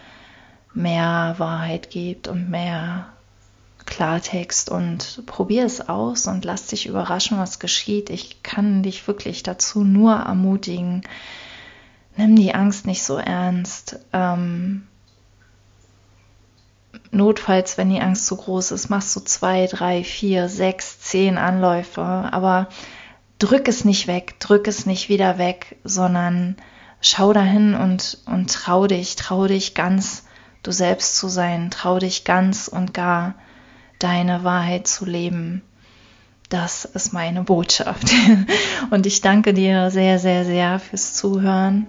mehr 0.73 1.35
Wahrheit 1.37 1.91
gibt 1.91 2.27
und 2.27 2.49
mehr 2.49 3.07
Klartext 3.87 4.69
und 4.71 5.23
probier 5.27 5.65
es 5.65 5.89
aus 5.89 6.27
und 6.27 6.45
lass 6.45 6.67
dich 6.67 6.87
überraschen, 6.87 7.39
was 7.39 7.59
geschieht. 7.59 8.11
Ich 8.11 8.43
kann 8.43 8.83
dich 8.83 9.07
wirklich 9.07 9.43
dazu 9.43 9.85
nur 9.85 10.15
ermutigen. 10.15 11.03
Nimm 12.17 12.37
die 12.37 12.55
Angst 12.55 12.87
nicht 12.87 13.03
so 13.03 13.17
ernst. 13.17 13.99
Ähm, 14.13 14.87
notfalls, 17.11 17.79
wenn 17.79 17.91
die 17.91 18.01
Angst 18.01 18.27
zu 18.27 18.37
groß 18.37 18.73
ist, 18.73 18.89
machst 18.89 19.15
du 19.17 19.21
zwei, 19.21 19.67
drei, 19.67 20.05
vier, 20.05 20.49
sechs, 20.49 21.01
zehn 21.01 21.39
Anläufe. 21.39 22.03
Aber 22.03 22.69
drück 23.39 23.69
es 23.69 23.85
nicht 23.85 24.07
weg, 24.07 24.41
drück 24.41 24.67
es 24.69 24.87
nicht 24.87 25.09
wieder 25.09 25.39
weg, 25.39 25.77
sondern 25.85 26.57
schau 27.01 27.33
dahin 27.33 27.75
und, 27.75 28.19
und 28.27 28.53
trau 28.53 28.87
dich, 28.87 29.17
trau 29.17 29.47
dich 29.47 29.75
ganz 29.75 30.25
du 30.63 30.73
selbst 30.73 31.17
zu 31.17 31.29
sein, 31.29 31.71
trau 31.71 31.99
dich 31.99 32.25
ganz 32.25 32.69
und 32.69 32.93
gar 32.93 33.35
deine 33.99 34.45
Wahrheit 34.45 34.87
zu 34.87 35.05
leben. 35.05 35.63
Das 36.49 36.85
ist 36.85 37.13
meine 37.13 37.43
Botschaft. 37.43 38.09
Und 38.91 39.07
ich 39.07 39.21
danke 39.21 39.53
dir 39.53 39.91
sehr, 39.91 40.19
sehr, 40.19 40.45
sehr 40.45 40.79
fürs 40.79 41.15
Zuhören. 41.15 41.87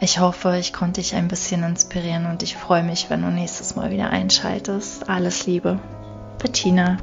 Ich 0.00 0.18
hoffe, 0.18 0.56
ich 0.58 0.72
konnte 0.72 1.00
dich 1.00 1.14
ein 1.14 1.28
bisschen 1.28 1.62
inspirieren 1.62 2.26
und 2.26 2.42
ich 2.42 2.56
freue 2.56 2.82
mich, 2.82 3.08
wenn 3.08 3.22
du 3.22 3.28
nächstes 3.28 3.76
Mal 3.76 3.92
wieder 3.92 4.10
einschaltest. 4.10 5.08
Alles 5.08 5.46
Liebe. 5.46 5.78
Bettina. 6.40 6.96